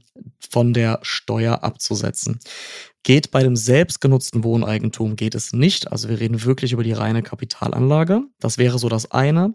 von 0.50 0.74
der 0.74 1.00
Steuer 1.02 1.64
abzusetzen. 1.64 2.40
Geht 3.04 3.32
bei 3.32 3.44
dem 3.44 3.56
selbstgenutzten 3.56 4.44
Wohneigentum 4.44 5.16
geht 5.16 5.36
es 5.36 5.52
nicht. 5.54 5.92
Also 5.92 6.10
wir 6.10 6.20
reden 6.20 6.44
wirklich 6.44 6.72
über 6.74 6.84
die 6.84 6.94
reine 6.94 7.22
Kapitalanlage. 7.22 8.24
Das 8.40 8.58
wäre 8.58 8.80
so 8.80 8.88
das 8.88 9.12
eine. 9.12 9.54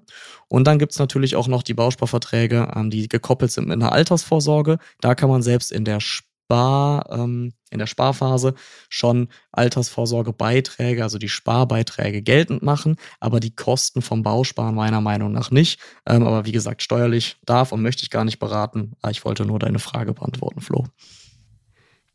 Und 0.49 0.67
dann 0.67 0.79
gibt 0.79 0.93
es 0.93 0.99
natürlich 0.99 1.37
auch 1.37 1.49
noch 1.49 1.63
die 1.63 1.75
Bausparverträge, 1.75 2.73
ähm, 2.77 2.91
die 2.91 3.09
gekoppelt 3.09 3.53
sind 3.53 3.69
mit 3.69 3.75
einer 3.75 3.93
Altersvorsorge. 3.93 4.79
Da 5.01 5.15
kann 5.15 5.31
man 5.31 5.43
selbst 5.43 5.73
in 5.73 5.85
der 5.85 6.01
Spar, 6.45 7.11
ähm, 7.11 7.53
in 7.71 7.79
der 7.79 7.87
Sparphase 7.87 8.55
schon 8.91 9.29
Altersvorsorgebeiträge, 9.53 11.03
also 11.03 11.19
die 11.19 11.31
Sparbeiträge 11.31 12.21
geltend 12.21 12.63
machen, 12.63 12.97
aber 13.19 13.41
die 13.41 13.55
Kosten 13.55 14.03
vom 14.03 14.23
Bausparen 14.23 14.75
meiner 14.75 15.01
Meinung 15.01 15.33
nach 15.33 15.51
nicht. 15.51 15.81
Ähm, 16.07 16.27
aber 16.27 16.45
wie 16.45 16.53
gesagt, 16.53 16.83
steuerlich 16.83 17.37
darf 17.47 17.73
und 17.73 17.81
möchte 17.81 18.03
ich 18.03 18.11
gar 18.11 18.25
nicht 18.25 18.39
beraten. 18.39 18.93
Ah, 19.01 19.11
ich 19.11 19.25
wollte 19.25 19.47
nur 19.47 19.59
deine 19.59 19.79
Frage 19.79 20.13
beantworten, 20.13 20.61
Flo. 20.61 20.85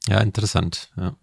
Ja, 0.08 0.20
interessant. 0.20 0.92
Ja. 0.96 1.16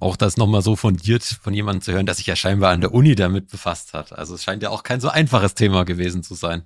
Auch 0.00 0.16
das 0.16 0.38
nochmal 0.38 0.62
so 0.62 0.76
fundiert 0.76 1.22
von 1.22 1.52
jemandem 1.52 1.82
zu 1.82 1.92
hören, 1.92 2.06
der 2.06 2.14
sich 2.14 2.26
ja 2.26 2.36
scheinbar 2.36 2.72
an 2.72 2.80
der 2.80 2.94
Uni 2.94 3.14
damit 3.14 3.48
befasst 3.48 3.92
hat. 3.92 4.12
Also 4.12 4.34
es 4.34 4.44
scheint 4.44 4.62
ja 4.62 4.70
auch 4.70 4.82
kein 4.82 5.00
so 5.00 5.08
einfaches 5.08 5.54
Thema 5.54 5.84
gewesen 5.84 6.22
zu 6.22 6.34
sein. 6.34 6.62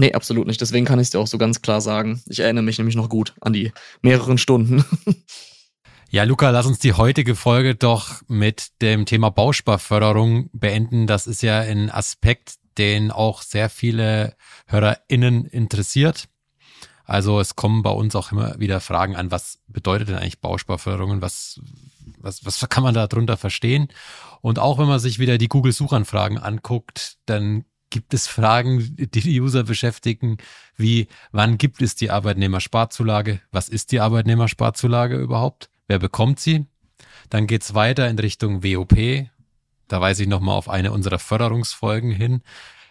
Nee, 0.00 0.14
absolut 0.14 0.46
nicht. 0.46 0.62
Deswegen 0.62 0.86
kann 0.86 0.98
ich 0.98 1.08
es 1.08 1.10
dir 1.10 1.18
auch 1.18 1.26
so 1.26 1.36
ganz 1.36 1.60
klar 1.60 1.82
sagen. 1.82 2.22
Ich 2.26 2.40
erinnere 2.40 2.64
mich 2.64 2.78
nämlich 2.78 2.96
noch 2.96 3.10
gut 3.10 3.34
an 3.42 3.52
die 3.52 3.70
mehreren 4.00 4.38
Stunden. 4.38 4.84
Ja, 6.12 6.24
Luca, 6.24 6.50
lass 6.50 6.66
uns 6.66 6.80
die 6.80 6.94
heutige 6.94 7.36
Folge 7.36 7.76
doch 7.76 8.20
mit 8.26 8.82
dem 8.82 9.06
Thema 9.06 9.30
Bausparförderung 9.30 10.50
beenden. 10.52 11.06
Das 11.06 11.28
ist 11.28 11.40
ja 11.40 11.60
ein 11.60 11.88
Aspekt, 11.88 12.54
den 12.78 13.12
auch 13.12 13.42
sehr 13.42 13.70
viele 13.70 14.34
HörerInnen 14.66 15.44
interessiert. 15.44 16.28
Also 17.04 17.38
es 17.38 17.54
kommen 17.54 17.84
bei 17.84 17.90
uns 17.90 18.16
auch 18.16 18.32
immer 18.32 18.58
wieder 18.58 18.80
Fragen 18.80 19.14
an, 19.14 19.30
was 19.30 19.60
bedeutet 19.68 20.08
denn 20.08 20.16
eigentlich 20.16 20.40
Bausparförderung 20.40 21.22
was, 21.22 21.60
was, 22.18 22.44
was 22.44 22.68
kann 22.68 22.82
man 22.82 22.94
da 22.94 23.06
drunter 23.06 23.36
verstehen? 23.36 23.86
Und 24.40 24.58
auch 24.58 24.78
wenn 24.78 24.88
man 24.88 24.98
sich 24.98 25.20
wieder 25.20 25.38
die 25.38 25.48
Google-Suchanfragen 25.48 26.38
anguckt, 26.38 27.18
dann 27.26 27.66
gibt 27.90 28.14
es 28.14 28.26
Fragen, 28.26 28.96
die 28.96 29.08
die 29.08 29.40
User 29.40 29.64
beschäftigen, 29.64 30.38
wie 30.76 31.08
wann 31.32 31.58
gibt 31.58 31.82
es 31.82 31.94
die 31.94 32.10
Arbeitnehmersparzulage? 32.10 33.40
Was 33.50 33.68
ist 33.68 33.92
die 33.92 34.00
Arbeitnehmersparzulage 34.00 35.16
überhaupt? 35.16 35.70
Wer 35.86 35.98
bekommt 35.98 36.40
sie? 36.40 36.66
Dann 37.28 37.46
geht's 37.46 37.74
weiter 37.74 38.08
in 38.08 38.18
Richtung 38.18 38.62
WOP. 38.62 39.28
Da 39.88 40.00
weise 40.00 40.22
ich 40.22 40.28
nochmal 40.28 40.56
auf 40.56 40.68
eine 40.68 40.92
unserer 40.92 41.18
Förderungsfolgen 41.18 42.12
hin. 42.12 42.42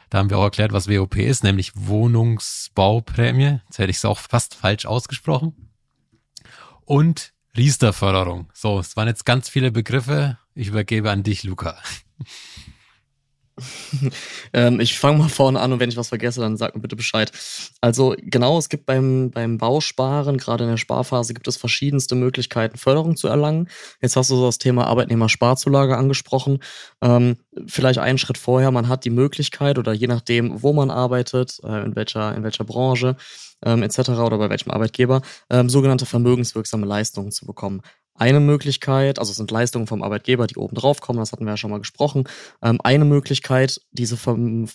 Da 0.10 0.18
haben 0.18 0.30
wir 0.30 0.38
auch 0.38 0.44
erklärt, 0.44 0.74
was 0.74 0.90
WOP 0.90 1.18
ist, 1.18 1.44
nämlich 1.44 1.72
Wohnungsbauprämie. 1.76 3.62
Jetzt 3.66 3.78
hätte 3.78 3.92
ich 3.92 3.98
es 3.98 4.06
auch 4.06 4.18
fast 4.18 4.56
falsch 4.56 4.86
ausgesprochen. 4.86 5.70
Und 6.84 7.34
Riester-Förderung. 7.56 8.50
So, 8.54 8.80
es 8.80 8.96
waren 8.96 9.08
jetzt 9.08 9.26
ganz 9.26 9.50
viele 9.50 9.72
Begriffe. 9.72 10.38
Ich 10.56 10.68
übergebe 10.68 11.12
an 11.12 11.24
dich, 11.24 11.44
Luca. 11.44 11.78
Ähm, 14.54 14.80
ich 14.80 14.98
fange 14.98 15.18
mal 15.18 15.30
vorne 15.30 15.60
an 15.60 15.74
und 15.74 15.80
wenn 15.80 15.90
ich 15.90 15.98
was 15.98 16.10
vergesse, 16.10 16.42
dann 16.42 16.58
sag 16.58 16.76
mir 16.76 16.82
bitte 16.82 16.96
Bescheid. 16.96 17.32
Also 17.82 18.16
genau, 18.18 18.58
es 18.58 18.70
gibt 18.70 18.86
beim, 18.86 19.32
beim 19.32 19.58
Bausparen, 19.58 20.38
gerade 20.38 20.64
in 20.64 20.70
der 20.70 20.78
Sparphase, 20.78 21.34
gibt 21.34 21.48
es 21.48 21.58
verschiedenste 21.58 22.16
Möglichkeiten, 22.16 22.78
Förderung 22.78 23.16
zu 23.16 23.28
erlangen. 23.28 23.70
Jetzt 24.02 24.16
hast 24.16 24.30
du 24.30 24.36
so 24.36 24.46
das 24.46 24.58
Thema 24.58 24.88
Arbeitnehmersparzulage 24.88 25.98
angesprochen. 25.98 26.60
Ähm, 27.02 27.38
vielleicht 27.68 28.00
einen 28.00 28.18
Schritt 28.18 28.38
vorher, 28.38 28.72
man 28.72 28.88
hat 28.88 29.06
die 29.06 29.10
Möglichkeit 29.10 29.78
oder 29.78 29.94
je 29.94 30.08
nachdem, 30.08 30.62
wo 30.62 30.74
man 30.74 30.92
arbeitet, 30.92 31.60
äh, 31.64 31.84
in, 31.84 31.96
welcher, 31.96 32.36
in 32.36 32.44
welcher 32.44 32.64
Branche, 32.64 33.16
ähm, 33.66 33.84
etc. 33.84 34.10
oder 34.10 34.38
bei 34.38 34.50
welchem 34.50 34.72
Arbeitgeber, 34.72 35.22
ähm, 35.50 35.70
sogenannte 35.70 36.06
vermögenswirksame 36.06 36.86
Leistungen 36.86 37.32
zu 37.32 37.46
bekommen 37.46 37.82
eine 38.20 38.40
Möglichkeit, 38.40 39.20
also 39.20 39.32
es 39.32 39.38
sind 39.38 39.52
Leistungen 39.52 39.88
vom 39.88 40.04
Arbeitgeber, 40.04 40.48
die 40.48 40.58
oben 40.58 40.76
drauf 40.76 41.02
kommen, 41.02 41.20
das 41.20 41.32
hatten 41.32 41.46
wir 41.46 41.52
ja 41.52 41.58
schon 41.58 41.72
mal 41.72 41.80
gesprochen. 41.80 42.26
Ähm, 42.62 42.80
eine 42.84 43.06
Möglichkeit, 43.06 43.82
diese, 43.92 44.18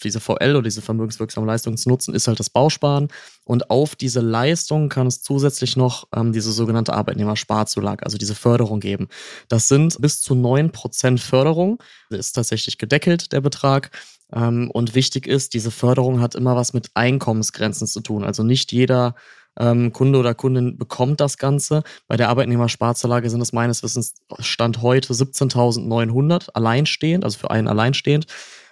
diese 0.03 0.21
VL 0.21 0.57
oder 0.57 0.63
diese 0.63 0.83
vermögenswirksame 0.83 1.47
Leistung 1.47 1.77
zu 1.77 1.89
nutzen, 1.89 2.15
ist 2.15 2.27
halt 2.27 2.41
das 2.41 2.51
Bausparen. 2.51 3.09
Und 3.45 3.71
auf 3.71 3.95
diese 3.97 4.21
Leistung 4.21 4.89
kann 4.89 5.07
es 5.07 5.23
zusätzlich 5.23 5.77
noch 5.77 6.09
ähm, 6.15 6.33
diese 6.33 6.53
sogenannte 6.53 6.95
Arbeitnehmersparzulage, 6.95 8.05
also 8.05 8.19
diese 8.19 8.35
Förderung 8.35 8.81
geben. 8.81 9.09
Das 9.49 9.69
sind 9.69 10.01
bis 10.01 10.21
zu 10.21 10.35
neun 10.35 10.73
Prozent 10.73 11.21
Förderung. 11.21 11.79
Das 12.11 12.21
ist 12.21 12.33
tatsächlich 12.33 12.79
gedeckelt, 12.79 13.33
der 13.33 13.41
Betrag. 13.41 13.91
Ähm, 14.33 14.71
und 14.71 14.95
wichtig 14.95 15.27
ist, 15.27 15.55
diese 15.55 15.71
Förderung 15.71 16.21
hat 16.21 16.35
immer 16.35 16.57
was 16.57 16.73
mit 16.73 16.91
Einkommensgrenzen 16.95 17.87
zu 17.87 18.01
tun. 18.01 18.25
Also 18.25 18.43
nicht 18.43 18.73
jeder 18.73 19.15
ähm, 19.59 19.93
Kunde 19.93 20.19
oder 20.19 20.35
Kundin 20.35 20.77
bekommt 20.77 21.21
das 21.21 21.39
Ganze. 21.39 21.83
Bei 22.09 22.17
der 22.17 22.29
Arbeitnehmersparzulage 22.29 23.31
sind 23.31 23.41
es 23.41 23.53
meines 23.53 23.83
Wissens 23.83 24.15
Stand 24.41 24.83
heute 24.83 25.13
17.900 25.13 26.51
alleinstehend, 26.55 27.25
also 27.25 27.39
für 27.39 27.51
einen 27.51 27.69
alleinstehend. 27.69 28.27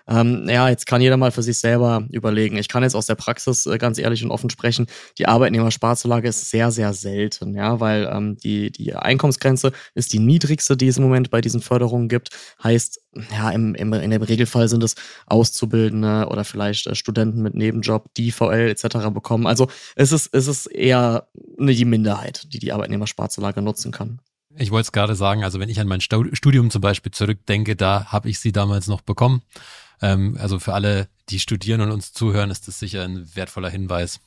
Ähm, 0.08 0.46
ja, 0.48 0.68
jetzt 0.68 0.86
kann 0.86 1.00
jeder 1.00 1.16
mal 1.16 1.30
für 1.30 1.42
sich 1.42 1.58
selber 1.58 2.06
überlegen. 2.10 2.56
Ich 2.56 2.68
kann 2.68 2.82
jetzt 2.82 2.94
aus 2.94 3.06
der 3.06 3.14
Praxis 3.14 3.66
äh, 3.66 3.78
ganz 3.78 3.98
ehrlich 3.98 4.24
und 4.24 4.30
offen 4.30 4.50
sprechen. 4.50 4.86
Die 5.18 5.26
Arbeitnehmersparzulage 5.26 6.28
ist 6.28 6.50
sehr, 6.50 6.70
sehr 6.70 6.92
selten, 6.94 7.54
ja, 7.54 7.80
weil 7.80 8.10
ähm, 8.12 8.36
die, 8.36 8.70
die 8.70 8.94
Einkommensgrenze 8.94 9.72
ist 9.94 10.12
die 10.12 10.18
niedrigste, 10.18 10.76
die 10.76 10.88
es 10.88 10.96
im 10.96 11.04
Moment 11.04 11.30
bei 11.30 11.40
diesen 11.40 11.60
Förderungen 11.60 12.08
gibt. 12.08 12.30
Heißt, 12.62 13.00
ja, 13.30 13.50
im, 13.50 13.74
im, 13.74 13.92
in 13.92 14.10
dem 14.10 14.22
Regelfall 14.22 14.68
sind 14.68 14.82
es 14.82 14.94
Auszubildende 15.26 16.28
oder 16.28 16.44
vielleicht 16.44 16.86
äh, 16.86 16.94
Studenten 16.94 17.42
mit 17.42 17.54
Nebenjob, 17.54 18.12
die 18.14 18.32
VL 18.32 18.68
etc. 18.68 19.10
bekommen. 19.12 19.46
Also 19.46 19.68
es 19.96 20.12
ist, 20.12 20.30
es 20.32 20.46
ist 20.46 20.66
eher 20.66 21.28
eine, 21.58 21.74
die 21.74 21.84
Minderheit, 21.84 22.52
die 22.52 22.58
die 22.58 22.72
Arbeitnehmersparzulage 22.72 23.62
nutzen 23.62 23.92
kann. 23.92 24.20
Ich 24.56 24.70
wollte 24.70 24.86
es 24.86 24.92
gerade 24.92 25.14
sagen, 25.14 25.44
also 25.44 25.60
wenn 25.60 25.68
ich 25.68 25.80
an 25.80 25.88
mein 25.88 26.00
Studium 26.00 26.70
zum 26.70 26.82
Beispiel 26.82 27.12
zurückdenke, 27.12 27.74
da 27.74 28.06
habe 28.06 28.28
ich 28.28 28.38
sie 28.38 28.52
damals 28.52 28.86
noch 28.86 29.00
bekommen. 29.00 29.42
Ähm, 30.02 30.36
also 30.38 30.58
für 30.58 30.74
alle, 30.74 31.08
die 31.30 31.38
studieren 31.38 31.80
und 31.80 31.90
uns 31.90 32.12
zuhören, 32.12 32.50
ist 32.50 32.68
das 32.68 32.78
sicher 32.78 33.04
ein 33.04 33.34
wertvoller 33.34 33.70
Hinweis. 33.70 34.20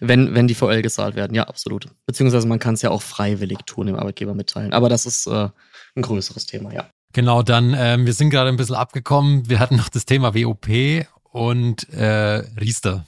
Wenn, 0.00 0.34
wenn 0.34 0.48
die 0.48 0.54
VL 0.54 0.82
gezahlt 0.82 1.14
werden, 1.14 1.34
ja, 1.34 1.44
absolut. 1.44 1.86
Beziehungsweise 2.06 2.48
man 2.48 2.58
kann 2.58 2.74
es 2.74 2.82
ja 2.82 2.90
auch 2.90 3.02
freiwillig 3.02 3.58
tun, 3.66 3.86
dem 3.86 3.96
Arbeitgeber 3.96 4.34
mitteilen. 4.34 4.72
Aber 4.72 4.88
das 4.88 5.06
ist 5.06 5.26
äh, 5.26 5.48
ein 5.94 6.02
größeres 6.02 6.46
Thema, 6.46 6.72
ja. 6.72 6.90
Genau, 7.12 7.42
dann, 7.42 7.74
ähm, 7.78 8.04
wir 8.04 8.12
sind 8.12 8.30
gerade 8.30 8.48
ein 8.48 8.56
bisschen 8.56 8.74
abgekommen. 8.74 9.48
Wir 9.48 9.60
hatten 9.60 9.76
noch 9.76 9.88
das 9.88 10.04
Thema 10.04 10.34
WOP 10.34 10.66
und 11.30 11.88
äh, 11.90 12.42
Riester. 12.60 13.06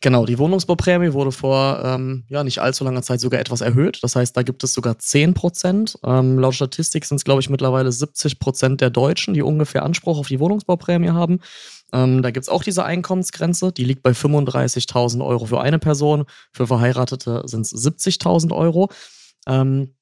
Genau, 0.00 0.26
die 0.26 0.38
Wohnungsbauprämie 0.38 1.12
wurde 1.12 1.32
vor 1.32 1.82
ähm, 1.84 2.24
ja, 2.28 2.44
nicht 2.44 2.60
allzu 2.60 2.84
langer 2.84 3.02
Zeit 3.02 3.20
sogar 3.20 3.40
etwas 3.40 3.60
erhöht. 3.60 3.98
Das 4.02 4.16
heißt, 4.16 4.36
da 4.36 4.42
gibt 4.42 4.64
es 4.64 4.74
sogar 4.74 4.98
10 4.98 5.34
Prozent. 5.34 5.98
Ähm, 6.04 6.38
laut 6.38 6.54
Statistik 6.54 7.04
sind 7.04 7.16
es, 7.16 7.24
glaube 7.24 7.40
ich, 7.40 7.50
mittlerweile 7.50 7.92
70 7.92 8.38
Prozent 8.38 8.80
der 8.80 8.90
Deutschen, 8.90 9.34
die 9.34 9.42
ungefähr 9.42 9.82
Anspruch 9.82 10.18
auf 10.18 10.28
die 10.28 10.40
Wohnungsbauprämie 10.40 11.10
haben. 11.10 11.40
Ähm, 11.92 12.22
da 12.22 12.30
gibt 12.30 12.44
es 12.44 12.48
auch 12.48 12.62
diese 12.62 12.84
Einkommensgrenze, 12.84 13.72
die 13.72 13.84
liegt 13.84 14.02
bei 14.02 14.10
35.000 14.10 15.24
Euro 15.24 15.46
für 15.46 15.60
eine 15.60 15.78
Person. 15.78 16.24
Für 16.52 16.66
Verheiratete 16.66 17.42
sind 17.46 17.62
es 17.62 17.72
70.000 17.72 18.54
Euro. 18.54 18.90
Ähm, 19.46 19.94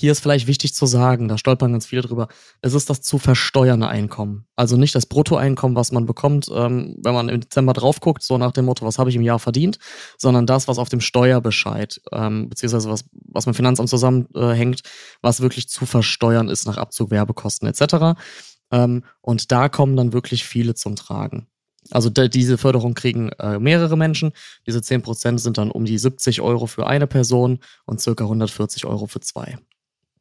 Hier 0.00 0.12
ist 0.12 0.20
vielleicht 0.20 0.46
wichtig 0.46 0.74
zu 0.74 0.86
sagen, 0.86 1.26
da 1.26 1.38
stolpern 1.38 1.72
ganz 1.72 1.84
viele 1.84 2.02
drüber, 2.02 2.28
es 2.62 2.72
ist 2.72 2.88
das 2.88 3.00
zu 3.00 3.18
versteuernde 3.18 3.88
Einkommen. 3.88 4.46
Also 4.54 4.76
nicht 4.76 4.94
das 4.94 5.06
Bruttoeinkommen, 5.06 5.76
was 5.76 5.90
man 5.90 6.06
bekommt, 6.06 6.48
ähm, 6.54 6.94
wenn 7.02 7.14
man 7.14 7.28
im 7.28 7.40
Dezember 7.40 7.72
drauf 7.72 7.98
guckt, 7.98 8.22
so 8.22 8.38
nach 8.38 8.52
dem 8.52 8.66
Motto, 8.66 8.86
was 8.86 9.00
habe 9.00 9.10
ich 9.10 9.16
im 9.16 9.22
Jahr 9.22 9.40
verdient, 9.40 9.80
sondern 10.16 10.46
das, 10.46 10.68
was 10.68 10.78
auf 10.78 10.88
dem 10.88 11.00
Steuerbescheid, 11.00 12.00
ähm, 12.12 12.48
beziehungsweise 12.48 12.88
was, 12.88 13.06
was 13.10 13.46
mit 13.46 13.56
Finanzamt 13.56 13.88
zusammenhängt, 13.88 14.82
was 15.20 15.40
wirklich 15.40 15.68
zu 15.68 15.84
versteuern 15.84 16.48
ist 16.48 16.64
nach 16.64 16.76
Abzug 16.76 17.10
Werbekosten 17.10 17.66
etc. 17.66 18.16
Ähm, 18.70 19.02
und 19.20 19.50
da 19.50 19.68
kommen 19.68 19.96
dann 19.96 20.12
wirklich 20.12 20.44
viele 20.44 20.76
zum 20.76 20.94
Tragen. 20.94 21.48
Also 21.90 22.08
diese 22.08 22.56
Förderung 22.56 22.94
kriegen 22.94 23.30
äh, 23.40 23.58
mehrere 23.58 23.96
Menschen. 23.96 24.30
Diese 24.64 24.78
10% 24.78 25.38
sind 25.38 25.58
dann 25.58 25.72
um 25.72 25.84
die 25.86 25.98
70 25.98 26.40
Euro 26.40 26.66
für 26.66 26.86
eine 26.86 27.08
Person 27.08 27.58
und 27.84 28.00
circa 28.00 28.22
140 28.24 28.84
Euro 28.84 29.08
für 29.08 29.20
zwei. 29.20 29.58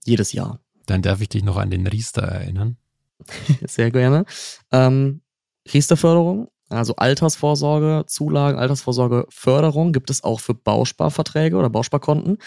Jedes 0.07 0.31
Jahr. 0.31 0.59
Dann 0.85 1.01
darf 1.01 1.21
ich 1.21 1.29
dich 1.29 1.43
noch 1.43 1.57
an 1.57 1.69
den 1.69 1.85
Riester 1.85 2.21
erinnern. 2.21 2.77
Sehr 3.67 3.91
gerne. 3.91 4.25
Ähm, 4.71 5.21
Riester-Förderung, 5.71 6.47
also 6.69 6.95
Altersvorsorge, 6.95 8.05
Zulagen, 8.07 8.57
Altersvorsorge, 8.57 9.25
Förderung 9.29 9.91
gibt 9.91 10.09
es 10.09 10.23
auch 10.23 10.39
für 10.39 10.53
Bausparverträge 10.53 11.57
oder 11.57 11.69
Bausparkonten. 11.69 12.37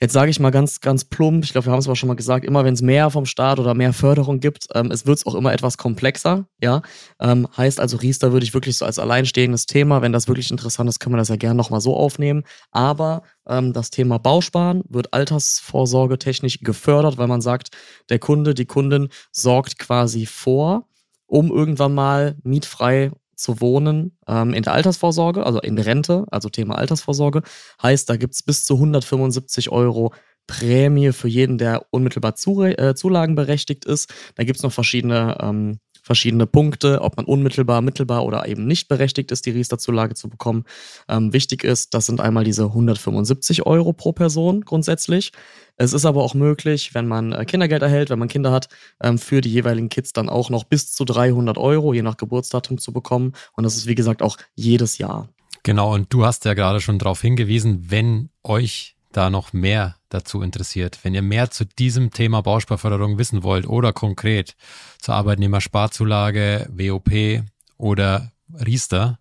Jetzt 0.00 0.12
sage 0.12 0.30
ich 0.30 0.38
mal 0.38 0.50
ganz, 0.50 0.80
ganz 0.80 1.04
plump, 1.04 1.42
ich 1.44 1.50
glaube, 1.50 1.66
wir 1.66 1.72
haben 1.72 1.80
es 1.80 1.86
aber 1.86 1.96
schon 1.96 2.06
mal 2.06 2.14
gesagt, 2.14 2.44
immer 2.44 2.64
wenn 2.64 2.74
es 2.74 2.82
mehr 2.82 3.10
vom 3.10 3.26
Staat 3.26 3.58
oder 3.58 3.74
mehr 3.74 3.92
Förderung 3.92 4.38
gibt, 4.38 4.68
ähm, 4.74 4.92
es 4.92 5.06
wird 5.06 5.18
es 5.18 5.26
auch 5.26 5.34
immer 5.34 5.52
etwas 5.52 5.76
komplexer, 5.76 6.46
ja. 6.62 6.82
Ähm, 7.20 7.48
heißt 7.56 7.80
also, 7.80 7.96
Riester 7.96 8.30
würde 8.32 8.44
ich 8.44 8.54
wirklich 8.54 8.76
so 8.76 8.84
als 8.84 9.00
alleinstehendes 9.00 9.66
Thema, 9.66 10.00
wenn 10.00 10.12
das 10.12 10.28
wirklich 10.28 10.52
interessant 10.52 10.88
ist, 10.88 11.00
können 11.00 11.14
wir 11.14 11.18
das 11.18 11.30
ja 11.30 11.36
gerne 11.36 11.56
nochmal 11.56 11.80
so 11.80 11.96
aufnehmen. 11.96 12.44
Aber 12.70 13.22
ähm, 13.48 13.72
das 13.72 13.90
Thema 13.90 14.18
Bausparen 14.18 14.84
wird 14.88 15.12
altersvorsorge 15.12 16.18
technisch 16.18 16.60
gefördert, 16.60 17.18
weil 17.18 17.26
man 17.26 17.40
sagt, 17.40 17.70
der 18.08 18.20
Kunde, 18.20 18.54
die 18.54 18.66
Kundin 18.66 19.08
sorgt 19.32 19.80
quasi 19.80 20.26
vor, 20.26 20.86
um 21.26 21.50
irgendwann 21.50 21.94
mal 21.94 22.36
mietfrei 22.44 23.10
zu 23.38 23.60
wohnen 23.60 24.16
ähm, 24.26 24.52
in 24.52 24.62
der 24.62 24.72
Altersvorsorge, 24.72 25.46
also 25.46 25.60
in 25.60 25.78
Rente, 25.78 26.24
also 26.30 26.48
Thema 26.48 26.76
Altersvorsorge. 26.76 27.42
Heißt, 27.82 28.10
da 28.10 28.16
gibt's 28.16 28.42
bis 28.42 28.64
zu 28.64 28.74
175 28.74 29.70
Euro 29.70 30.12
Prämie 30.46 31.12
für 31.12 31.28
jeden, 31.28 31.58
der 31.58 31.86
unmittelbar 31.90 32.34
zu, 32.34 32.62
äh, 32.62 32.94
zulagenberechtigt 32.94 33.84
ist. 33.84 34.12
Da 34.34 34.44
gibt's 34.44 34.62
noch 34.62 34.72
verschiedene 34.72 35.36
ähm, 35.40 35.78
verschiedene 36.08 36.46
Punkte, 36.46 37.02
ob 37.02 37.18
man 37.18 37.26
unmittelbar, 37.26 37.82
mittelbar 37.82 38.24
oder 38.24 38.48
eben 38.48 38.66
nicht 38.66 38.88
berechtigt 38.88 39.30
ist, 39.30 39.44
die 39.44 39.50
Riester-Zulage 39.50 40.14
zu 40.14 40.30
bekommen. 40.30 40.64
Ähm, 41.06 41.34
wichtig 41.34 41.64
ist, 41.64 41.92
das 41.92 42.06
sind 42.06 42.22
einmal 42.22 42.44
diese 42.44 42.64
175 42.64 43.66
Euro 43.66 43.92
pro 43.92 44.12
Person 44.12 44.62
grundsätzlich. 44.62 45.32
Es 45.76 45.92
ist 45.92 46.06
aber 46.06 46.24
auch 46.24 46.32
möglich, 46.32 46.94
wenn 46.94 47.06
man 47.06 47.32
äh, 47.32 47.44
Kindergeld 47.44 47.82
erhält, 47.82 48.08
wenn 48.08 48.18
man 48.18 48.28
Kinder 48.28 48.50
hat, 48.50 48.70
ähm, 49.02 49.18
für 49.18 49.42
die 49.42 49.52
jeweiligen 49.52 49.90
Kids 49.90 50.14
dann 50.14 50.30
auch 50.30 50.48
noch 50.48 50.64
bis 50.64 50.92
zu 50.92 51.04
300 51.04 51.58
Euro, 51.58 51.92
je 51.92 52.02
nach 52.02 52.16
Geburtsdatum 52.16 52.78
zu 52.78 52.90
bekommen. 52.94 53.34
Und 53.52 53.64
das 53.64 53.76
ist, 53.76 53.86
wie 53.86 53.94
gesagt, 53.94 54.22
auch 54.22 54.38
jedes 54.54 54.96
Jahr. 54.96 55.28
Genau, 55.62 55.92
und 55.92 56.10
du 56.10 56.24
hast 56.24 56.46
ja 56.46 56.54
gerade 56.54 56.80
schon 56.80 56.98
darauf 56.98 57.20
hingewiesen, 57.20 57.90
wenn 57.90 58.30
euch 58.42 58.96
da 59.12 59.30
noch 59.30 59.52
mehr 59.52 59.96
dazu 60.08 60.42
interessiert, 60.42 61.00
wenn 61.02 61.14
ihr 61.14 61.22
mehr 61.22 61.50
zu 61.50 61.64
diesem 61.64 62.10
Thema 62.10 62.42
Bausparförderung 62.42 63.18
wissen 63.18 63.42
wollt 63.42 63.66
oder 63.66 63.92
konkret 63.92 64.56
zur 65.00 65.14
Arbeitnehmersparzulage, 65.14 66.68
WOP 66.70 67.42
oder 67.76 68.32
Riester, 68.52 69.18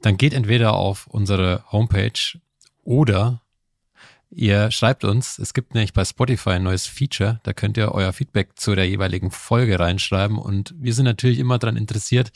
dann 0.00 0.16
geht 0.16 0.34
entweder 0.34 0.74
auf 0.74 1.06
unsere 1.06 1.64
Homepage 1.70 2.38
oder 2.82 3.42
ihr 4.30 4.70
schreibt 4.70 5.04
uns. 5.04 5.38
Es 5.38 5.52
gibt 5.54 5.74
nämlich 5.74 5.92
bei 5.92 6.04
Spotify 6.04 6.50
ein 6.50 6.62
neues 6.62 6.86
Feature, 6.86 7.40
da 7.42 7.52
könnt 7.52 7.76
ihr 7.76 7.92
euer 7.92 8.12
Feedback 8.12 8.58
zu 8.58 8.74
der 8.74 8.88
jeweiligen 8.88 9.30
Folge 9.30 9.78
reinschreiben 9.78 10.38
und 10.38 10.74
wir 10.78 10.94
sind 10.94 11.04
natürlich 11.04 11.38
immer 11.38 11.58
daran 11.58 11.76
interessiert, 11.76 12.32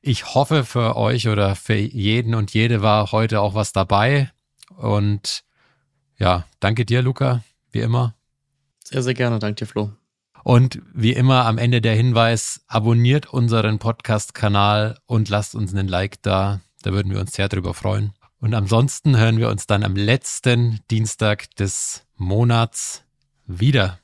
Ich 0.00 0.34
hoffe 0.34 0.64
für 0.64 0.96
euch 0.96 1.28
oder 1.28 1.54
für 1.56 1.74
jeden 1.74 2.34
und 2.34 2.54
jede 2.54 2.80
war 2.80 3.12
heute 3.12 3.42
auch 3.42 3.54
was 3.54 3.72
dabei. 3.72 4.30
Und 4.76 5.44
ja, 6.18 6.46
danke 6.60 6.84
dir, 6.84 7.02
Luca, 7.02 7.42
wie 7.72 7.80
immer. 7.80 8.14
Sehr, 8.84 9.02
sehr 9.02 9.14
gerne. 9.14 9.38
Danke 9.38 9.64
dir, 9.64 9.66
Flo. 9.66 9.92
Und 10.42 10.80
wie 10.94 11.12
immer 11.12 11.44
am 11.44 11.58
Ende 11.58 11.80
der 11.80 11.94
Hinweis, 11.94 12.62
abonniert 12.66 13.32
unseren 13.32 13.78
Podcast-Kanal 13.78 14.98
und 15.06 15.28
lasst 15.28 15.54
uns 15.54 15.72
einen 15.72 15.88
Like 15.88 16.22
da. 16.22 16.60
Da 16.82 16.92
würden 16.92 17.12
wir 17.12 17.20
uns 17.20 17.34
sehr 17.34 17.48
drüber 17.48 17.74
freuen. 17.74 18.12
Und 18.40 18.54
ansonsten 18.54 19.18
hören 19.18 19.36
wir 19.36 19.50
uns 19.50 19.66
dann 19.66 19.84
am 19.84 19.96
letzten 19.96 20.80
Dienstag 20.90 21.54
des 21.56 22.06
Monats 22.16 23.04
wieder. 23.46 23.98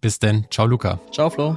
Bis 0.00 0.18
denn. 0.18 0.46
Ciao, 0.50 0.66
Luca. 0.66 1.00
Ciao, 1.10 1.30
Flo. 1.30 1.56